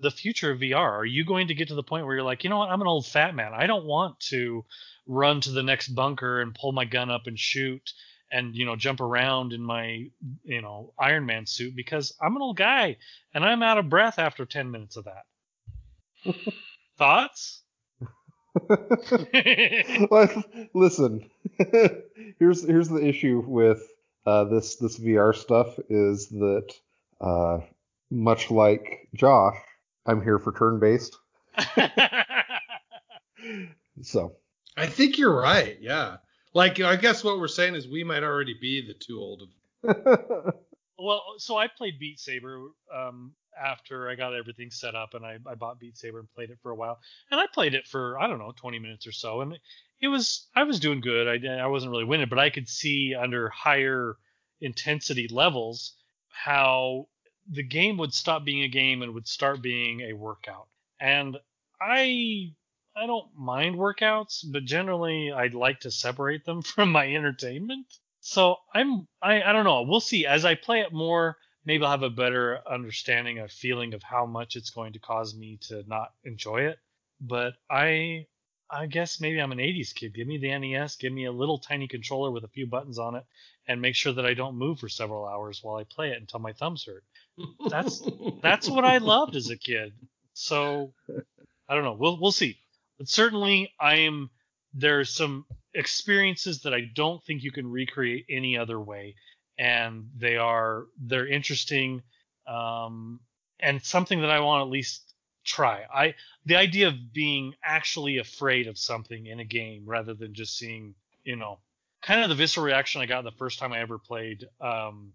[0.00, 0.98] the future of VR?
[0.98, 2.80] Are you going to get to the point where you're like, you know what, I'm
[2.80, 3.52] an old fat man.
[3.54, 4.64] I don't want to
[5.06, 7.92] run to the next bunker and pull my gun up and shoot
[8.32, 10.06] and you know jump around in my
[10.44, 12.96] you know Iron Man suit because I'm an old guy
[13.32, 16.34] and I'm out of breath after 10 minutes of that.
[16.98, 17.63] Thoughts?
[20.10, 20.44] Well,
[20.74, 21.30] Listen,
[22.38, 23.82] here's here's the issue with
[24.26, 26.72] uh, this this VR stuff is that
[27.20, 27.58] uh,
[28.10, 29.56] much like Josh,
[30.06, 31.16] I'm here for turn based.
[34.02, 34.36] So
[34.76, 35.78] I think you're right.
[35.80, 36.16] Yeah.
[36.52, 40.54] Like I guess what we're saying is we might already be the too old of.
[40.98, 45.38] well, so I played Beat Saber um, after I got everything set up, and I,
[45.46, 46.98] I bought Beat Saber and played it for a while.
[47.30, 49.58] And I played it for I don't know 20 minutes or so, and
[50.00, 51.28] it was I was doing good.
[51.28, 54.16] I I wasn't really winning, but I could see under higher
[54.60, 55.94] intensity levels
[56.28, 57.08] how
[57.48, 60.68] the game would stop being a game and would start being a workout.
[61.00, 61.36] And
[61.80, 62.54] I
[62.96, 67.86] I don't mind workouts, but generally I'd like to separate them from my entertainment.
[68.20, 69.82] So I'm I, I don't know.
[69.82, 70.26] We'll see.
[70.26, 74.26] As I play it more, maybe I'll have a better understanding, a feeling of how
[74.26, 76.78] much it's going to cause me to not enjoy it.
[77.20, 78.26] But I
[78.70, 80.14] I guess maybe I'm an 80s kid.
[80.14, 83.14] Give me the NES, give me a little tiny controller with a few buttons on
[83.14, 83.24] it,
[83.68, 86.40] and make sure that I don't move for several hours while I play it until
[86.40, 87.04] my thumbs hurt.
[87.68, 88.02] That's
[88.42, 89.92] that's what I loved as a kid.
[90.34, 90.92] So
[91.68, 91.96] I don't know.
[91.98, 92.58] We'll we'll see.
[92.98, 94.30] But certainly I am
[94.74, 99.14] there's some experiences that I don't think you can recreate any other way.
[99.58, 102.02] And they are they're interesting
[102.46, 103.20] um,
[103.60, 105.84] and something that I want to at least try.
[105.92, 110.58] I the idea of being actually afraid of something in a game rather than just
[110.58, 111.58] seeing, you know,
[112.02, 115.12] kind of the visceral reaction I got the first time I ever played um,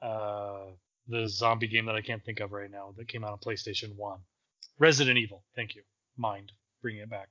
[0.00, 0.66] uh,
[1.08, 3.94] the zombie game that I can't think of right now that came out on PlayStation
[3.96, 4.20] One,
[4.78, 5.42] Resident Evil.
[5.54, 5.82] Thank you,
[6.16, 6.52] mind
[6.82, 7.28] bringing it back.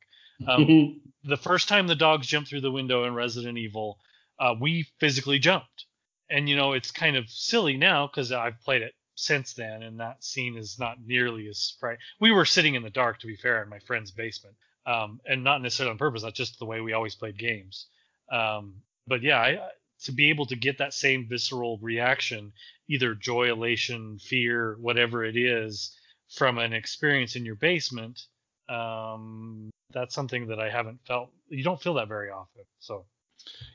[0.48, 4.00] Um, the first time the dogs jumped through the window in Resident Evil,
[4.40, 5.86] uh, we physically jumped,
[6.30, 10.00] and you know it's kind of silly now because I've played it since then, and
[10.00, 11.98] that scene is not nearly as bright.
[12.20, 14.56] We were sitting in the dark, to be fair, in my friend's basement,
[14.86, 16.24] um, and not necessarily on purpose.
[16.24, 17.88] That's just the way we always played games.
[18.32, 18.76] Um,
[19.08, 19.60] but yeah, I,
[20.04, 22.52] to be able to get that same visceral reaction,
[22.90, 25.96] either joy, elation, fear, whatever it is,
[26.30, 28.22] from an experience in your basement,
[28.68, 31.32] um, that's something that I haven't felt.
[31.48, 32.64] You don't feel that very often.
[32.80, 33.06] So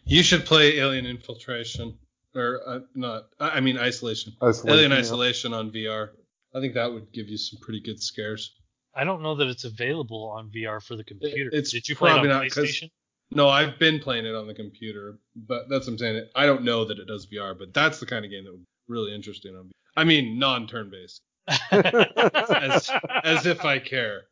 [0.05, 1.97] You should play Alien Infiltration
[2.35, 3.24] or uh, not.
[3.39, 4.33] I I mean Isolation.
[4.43, 4.99] Isolation, Alien yeah.
[4.99, 6.11] Isolation on VR.
[6.55, 8.55] I think that would give you some pretty good scares.
[8.95, 11.49] I don't know that it's available on VR for the computer.
[11.53, 12.91] it's Did you play it on probably not 'cause- PlayStation?
[13.33, 16.28] No, I've been playing it on the computer, but that's what I'm saying.
[16.35, 18.59] I don't know that it does VR, but that's the kind of game that would
[18.62, 19.66] be really interesting on.
[19.66, 19.70] VR.
[19.97, 21.20] I mean, non-turn based,
[21.70, 22.91] as
[23.22, 24.22] as if I care.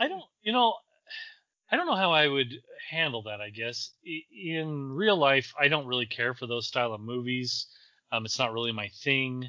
[0.00, 0.74] I don't, you know,
[1.70, 2.52] I don't know how I would
[2.90, 3.40] handle that.
[3.40, 7.66] I guess in real life, I don't really care for those style of movies.
[8.10, 9.48] Um, it's not really my thing.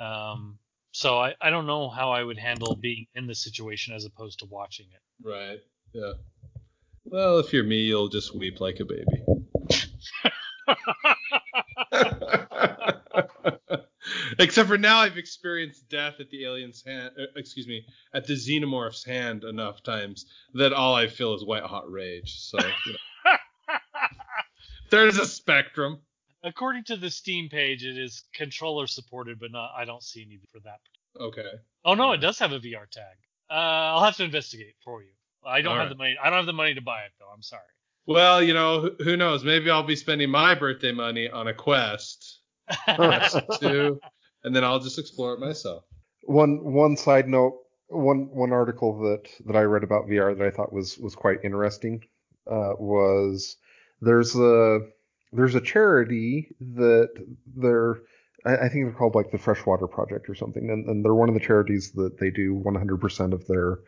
[0.00, 0.58] Um,
[0.90, 4.40] so I, I don't know how I would handle being in the situation as opposed
[4.40, 5.26] to watching it.
[5.26, 5.60] Right.
[5.92, 6.12] Yeah.
[7.04, 9.24] Well, if you're me, you'll just weep like a baby.
[14.38, 17.10] Except for now, I've experienced death at the alien's hand.
[17.18, 21.62] uh, Excuse me, at the xenomorph's hand enough times that all I feel is white
[21.64, 22.38] hot rage.
[22.40, 23.32] So you know.
[24.90, 26.00] there's a spectrum.
[26.44, 29.70] According to the Steam page, it is controller supported, but not.
[29.76, 30.80] I don't see any for that.
[31.20, 31.50] Okay.
[31.84, 33.16] Oh no, it does have a VR tag.
[33.50, 35.10] Uh, I'll have to investigate for you.
[35.46, 35.88] I don't All have right.
[35.90, 36.16] the money.
[36.22, 37.26] I don't have the money to buy it though.
[37.32, 37.62] I'm sorry.
[38.06, 39.44] Well, you know, who- who knows?
[39.44, 42.40] Maybe I'll be spending my birthday money on a quest,
[42.96, 44.00] quest two,
[44.44, 45.84] and then I'll just explore it myself.
[46.24, 50.50] one one side note, one one article that that I read about VR that I
[50.50, 52.02] thought was was quite interesting
[52.50, 53.56] uh, was
[54.00, 54.80] there's a
[55.32, 57.10] there's a charity that
[57.56, 58.00] they're
[58.44, 61.28] I, I think they're called like the Freshwater Project or something, and, and they're one
[61.28, 63.78] of the charities that they do 100% of their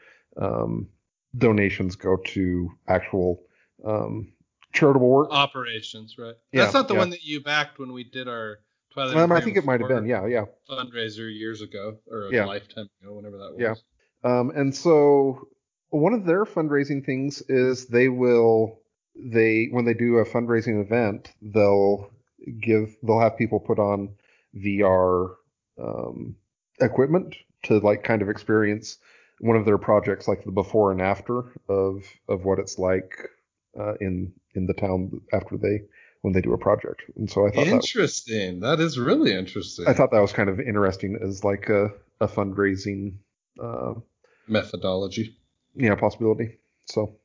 [0.41, 0.89] um,
[1.37, 3.43] donations go to actual
[3.85, 4.33] um,
[4.73, 5.29] charitable work.
[5.31, 6.35] Operations, right?
[6.53, 7.01] Yeah, That's not the yeah.
[7.01, 8.59] one that you backed when we did our.
[8.97, 10.45] Um, I think it might have been, yeah, yeah.
[10.71, 12.45] Fundraiser years ago, or a Yeah.
[12.45, 13.61] lifetime ago, whenever that was.
[13.61, 13.75] Yeah.
[14.23, 15.49] Um, and so
[15.91, 18.81] one of their fundraising things is they will
[19.17, 22.11] they when they do a fundraising event they'll
[22.61, 24.09] give they'll have people put on
[24.57, 25.35] VR
[25.81, 26.35] um,
[26.81, 28.99] equipment to like kind of experience
[29.41, 33.17] one of their projects like the before and after of of what it's like
[33.79, 35.83] uh, in in the town after they
[36.25, 38.61] when they do a project and so I thought that Interesting.
[38.61, 39.85] That is really interesting.
[39.87, 43.17] I thought that was kind of interesting as like a, a fundraising
[43.63, 43.93] uh,
[44.49, 45.37] Methodology.
[45.75, 46.59] yeah possibility.
[46.87, 47.17] So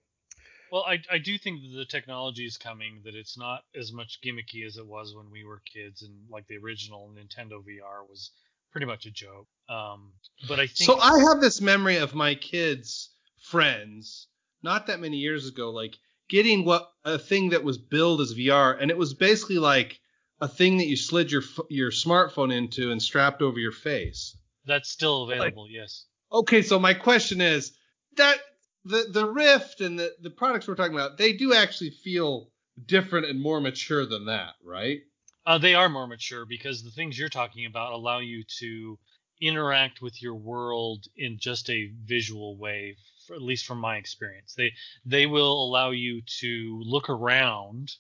[0.69, 4.19] Well, I, I do think that the technology is coming, that it's not as much
[4.21, 8.31] gimmicky as it was when we were kids, and like the original Nintendo VR was
[8.73, 9.47] pretty much a joke.
[9.69, 10.11] Um,
[10.49, 14.27] but I think So I have this memory of my kids' friends,
[14.61, 15.95] not that many years ago, like
[16.30, 19.99] getting what a thing that was billed as VR, and it was basically like
[20.39, 24.38] a thing that you slid your your smartphone into and strapped over your face.
[24.65, 25.67] that's still available.
[25.69, 26.05] yes.
[26.32, 27.73] Okay, so my question is
[28.15, 28.38] that
[28.86, 32.51] the the Rift and the the products we're talking about, they do actually feel
[32.86, 34.99] different and more mature than that, right?
[35.45, 38.99] Uh, they are more mature because the things you're talking about allow you to
[39.41, 42.95] interact with your world in just a visual way,
[43.30, 44.53] for, at least from my experience.
[44.55, 44.73] They
[45.05, 47.93] they will allow you to look around,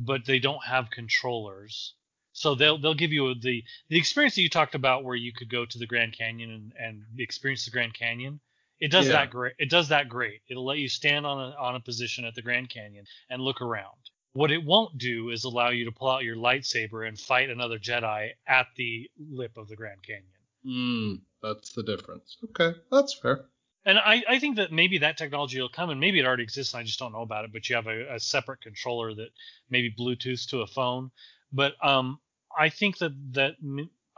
[0.00, 1.94] but they don't have controllers.
[2.32, 5.50] So they'll they'll give you the the experience that you talked about where you could
[5.50, 8.40] go to the Grand Canyon and, and experience the Grand Canyon.
[8.78, 9.12] It does Yeah.
[9.12, 9.54] that great.
[9.58, 10.42] It does that great.
[10.48, 13.60] It'll let you stand on a on a position at the Grand Canyon and look
[13.60, 14.10] around.
[14.34, 17.78] What it won't do is allow you to pull out your lightsaber and fight another
[17.78, 20.24] Jedi at the lip of the Grand Canyon.
[20.62, 22.36] Hmm, that's the difference.
[22.50, 23.46] Okay, that's fair.
[23.86, 26.74] And I, I think that maybe that technology will come, and maybe it already exists,
[26.74, 27.52] and I just don't know about it.
[27.52, 29.28] But you have a, a separate controller that
[29.70, 31.12] maybe Bluetooth to a phone.
[31.52, 32.18] But um,
[32.58, 33.54] I think that that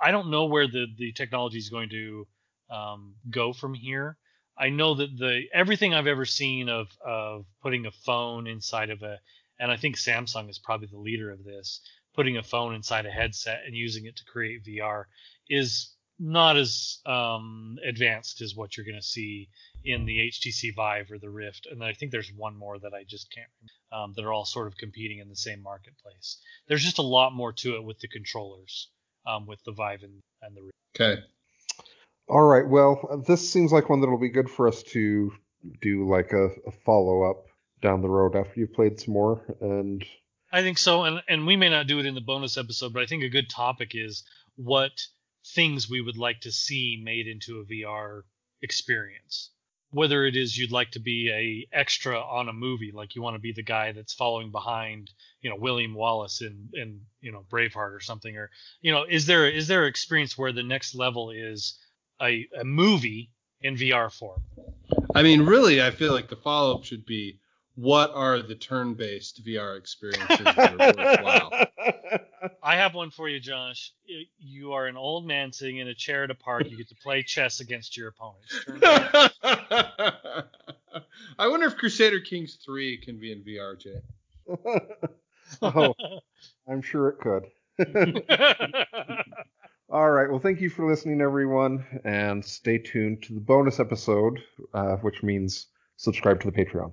[0.03, 2.27] I don't know where the the technology is going to
[2.71, 4.17] um, go from here.
[4.57, 9.03] I know that the everything I've ever seen of of putting a phone inside of
[9.03, 9.19] a,
[9.61, 11.83] and I think Samsung is probably the leader of this,
[12.15, 15.05] putting a phone inside a headset and using it to create VR
[15.51, 19.49] is not as um, advanced as what you're going to see
[19.85, 23.05] in the HTC Vive or the Rift, and I think there's one more that I
[23.05, 23.73] just can't remember.
[23.91, 26.37] Um, that are all sort of competing in the same marketplace.
[26.67, 28.89] There's just a lot more to it with the controllers,
[29.27, 30.75] um, with the Vive and, and the Rift.
[30.95, 31.23] Okay.
[32.29, 32.69] All right.
[32.69, 35.33] Well, this seems like one that'll be good for us to
[35.81, 37.47] do like a, a follow up
[37.81, 39.43] down the road after you've played some more.
[39.61, 40.05] And
[40.53, 43.03] I think so, and and we may not do it in the bonus episode, but
[43.03, 44.25] I think a good topic is
[44.57, 44.93] what
[45.55, 48.23] things we would like to see made into a VR
[48.63, 49.51] experience.
[49.91, 53.37] Whether it is you'd like to be a extra on a movie, like you want
[53.37, 57.47] to be the guy that's following behind, you know, William Wallace in in you know
[57.51, 58.51] Braveheart or something, or
[58.83, 61.79] you know, is there is there experience where the next level is
[62.21, 63.31] a, a movie
[63.63, 64.43] in VR form?
[65.15, 67.41] I mean, really, I feel like the follow up should be
[67.79, 71.53] what are the turn based VR experiences that are worthwhile?
[72.63, 73.93] I have one for you, Josh.
[74.41, 76.69] You are an old man sitting in a chair at a park.
[76.69, 78.65] You get to play chess against your opponents.
[81.39, 84.01] I wonder if Crusader Kings 3 can be in VR, Jay.
[85.63, 85.95] oh,
[86.69, 87.45] I'm sure it could.
[89.89, 90.29] All right.
[90.29, 94.43] Well, thank you for listening, everyone, and stay tuned to the bonus episode,
[94.75, 96.93] uh, which means subscribe to the Patreon.